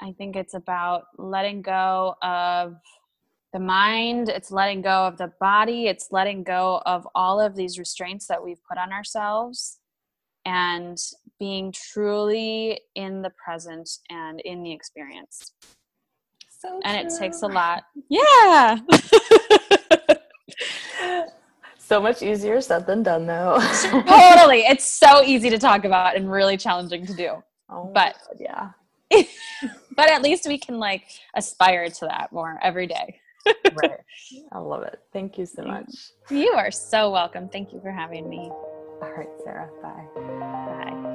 I 0.00 0.12
think 0.12 0.36
it's 0.36 0.54
about 0.54 1.04
letting 1.18 1.62
go 1.62 2.14
of 2.22 2.76
the 3.54 3.60
mind, 3.60 4.28
it's 4.28 4.50
letting 4.50 4.82
go 4.82 5.06
of 5.06 5.16
the 5.16 5.32
body, 5.40 5.86
it's 5.86 6.08
letting 6.10 6.42
go 6.42 6.82
of 6.86 7.06
all 7.14 7.40
of 7.40 7.54
these 7.54 7.78
restraints 7.78 8.26
that 8.26 8.44
we've 8.44 8.58
put 8.68 8.76
on 8.76 8.92
ourselves 8.92 9.78
and 10.44 10.98
being 11.38 11.72
truly 11.72 12.80
in 12.96 13.22
the 13.22 13.30
present 13.30 13.88
and 14.10 14.40
in 14.40 14.64
the 14.64 14.72
experience. 14.72 15.52
So 16.50 16.80
and 16.84 17.06
it 17.06 17.12
takes 17.16 17.42
a 17.42 17.46
lot. 17.46 17.84
Yeah. 18.10 18.78
so 21.78 22.02
much 22.02 22.22
easier 22.22 22.60
said 22.60 22.86
than 22.86 23.04
done 23.04 23.24
though. 23.26 23.60
totally. 23.82 24.62
It's 24.62 24.84
so 24.84 25.22
easy 25.22 25.48
to 25.50 25.58
talk 25.58 25.84
about 25.84 26.16
and 26.16 26.30
really 26.30 26.56
challenging 26.56 27.06
to 27.06 27.14
do. 27.14 27.42
Oh, 27.70 27.92
but 27.94 28.16
God, 28.26 28.40
yeah. 28.40 28.70
but 29.96 30.10
at 30.10 30.22
least 30.22 30.48
we 30.48 30.58
can 30.58 30.80
like 30.80 31.04
aspire 31.36 31.88
to 31.88 32.06
that 32.06 32.32
more 32.32 32.58
every 32.60 32.88
day. 32.88 33.20
Right. 33.74 34.00
I 34.52 34.58
love 34.58 34.82
it. 34.82 34.98
Thank 35.12 35.38
you 35.38 35.46
so 35.46 35.62
much. 35.62 35.90
You 36.30 36.52
are 36.56 36.70
so 36.70 37.10
welcome. 37.10 37.48
Thank 37.48 37.72
you 37.72 37.80
for 37.80 37.90
having 37.90 38.28
me. 38.28 38.50
All 39.02 39.12
right, 39.16 39.28
Sarah. 39.44 39.70
Bye. 39.82 40.06
Bye. 40.14 41.10